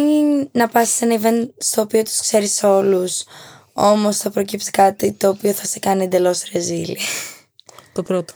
να 0.53 0.69
πας 0.69 0.89
σε 0.89 1.05
ένα 1.05 1.21
event 1.23 1.49
στο 1.59 1.83
οποίο 1.83 2.03
τους 2.03 2.21
ξέρεις 2.21 2.63
όλους 2.63 3.25
όμως 3.73 4.17
θα 4.17 4.31
προκύψει 4.31 4.71
κάτι 4.71 5.13
το 5.13 5.29
οποίο 5.29 5.53
θα 5.53 5.65
σε 5.67 5.79
κάνει 5.79 6.05
εντελώς 6.05 6.43
ρεζίλι; 6.53 6.99
Το 7.93 8.03
πρώτο. 8.03 8.33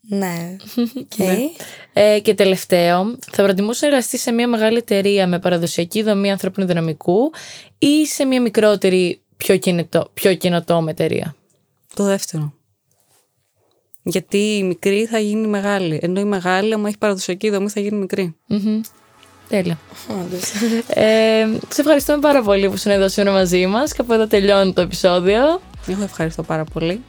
ναι. 0.00 0.56
Οκ. 1.00 1.18
Ε, 1.92 2.20
και 2.20 2.34
τελευταίο, 2.34 3.16
θα 3.30 3.42
προτιμούσες 3.42 3.86
να 3.86 3.92
εργαστείς 3.92 4.20
σε 4.22 4.32
μια 4.32 4.48
μεγάλη 4.48 4.76
εταιρεία 4.76 5.26
με 5.26 5.38
παραδοσιακή 5.38 6.02
δομή 6.02 6.30
ανθρώπινου 6.30 6.66
δυναμικού 6.66 7.32
ή 7.78 8.06
σε 8.06 8.24
μια 8.24 8.40
μικρότερη, 8.40 9.20
πιο, 9.36 9.56
κινητό, 9.56 10.10
πιο 10.14 10.34
καινοτόμη 10.34 10.90
εταιρεία; 10.90 11.34
Το 11.94 12.04
δεύτερο. 12.04 12.52
Γιατί 14.06 14.38
η 14.38 14.62
μικρή 14.62 15.06
θα 15.06 15.18
γίνει 15.18 15.46
μεγάλη. 15.46 15.98
Ενώ 16.02 16.20
η 16.20 16.24
μεγάλη, 16.24 16.74
άμα 16.74 16.88
έχει 16.88 16.98
παραδοσιακή 16.98 17.50
δομή, 17.50 17.68
θα 17.68 17.80
γίνει 17.80 17.96
μικρή. 17.96 18.34
Μμμ. 18.46 18.80
Τέλεια. 19.48 19.78
Όντως. 20.08 20.52
Ε, 20.88 21.46
σε 21.68 21.80
ευχαριστούμε 21.80 22.18
πάρα 22.18 22.42
πολύ 22.42 22.68
που 22.68 22.74
ήσουν 22.74 22.92
εδώ 22.92 23.08
σήμερα 23.08 23.36
μαζί 23.36 23.66
μας 23.66 23.92
και 23.92 24.00
από 24.00 24.14
εδώ 24.14 24.26
τελειώνει 24.26 24.72
το 24.72 24.80
επεισόδιο. 24.80 25.60
Εγώ 25.86 26.02
ευχαριστώ 26.02 26.42
πάρα 26.42 26.64
πολύ. 26.64 27.02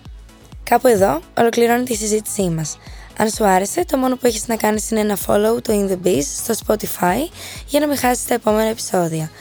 Κάπου 0.64 0.88
εδώ 0.88 1.20
ολοκληρώνεται 1.38 1.94
η 1.94 1.96
συζήτησή 1.96 2.50
μας. 2.50 2.78
Αν 3.18 3.30
σου 3.30 3.46
άρεσε, 3.46 3.86
το 3.86 3.98
μόνο 3.98 4.16
που 4.16 4.28
έχεις 4.28 4.48
να 4.48 4.56
κάνεις 4.56 4.92
είναι 4.92 5.00
ένα 5.00 5.18
follow 5.26 5.62
το 5.62 5.74
In 5.74 5.92
The 5.92 6.08
Biz 6.08 6.22
στο 6.22 6.54
Spotify 6.66 7.30
για 7.68 7.80
να 7.80 7.88
μην 7.88 7.98
χάσεις 7.98 8.26
τα 8.26 8.34
επόμενα 8.34 8.70
επεισόδια. 8.70 9.32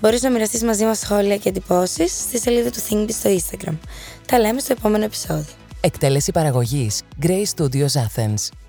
Μπορείς 0.00 0.22
να 0.22 0.30
μοιραστείς 0.30 0.62
μαζί 0.62 0.84
μας 0.84 0.98
σχόλια 0.98 1.36
και 1.36 1.48
εντυπώσεις 1.48 2.12
στη 2.12 2.38
σελίδα 2.38 2.70
του 2.70 2.78
ThinkBiz 2.88 3.10
στο 3.10 3.30
Instagram. 3.30 3.78
Τα 4.26 4.38
λέμε 4.38 4.60
στο 4.60 4.72
επόμενο 4.78 5.04
επεισόδιο. 5.04 5.63
Εκτέλεση 5.84 6.32
παραγωγής 6.32 7.02
Grey 7.22 7.42
Studios 7.56 7.86
Athens. 7.86 8.63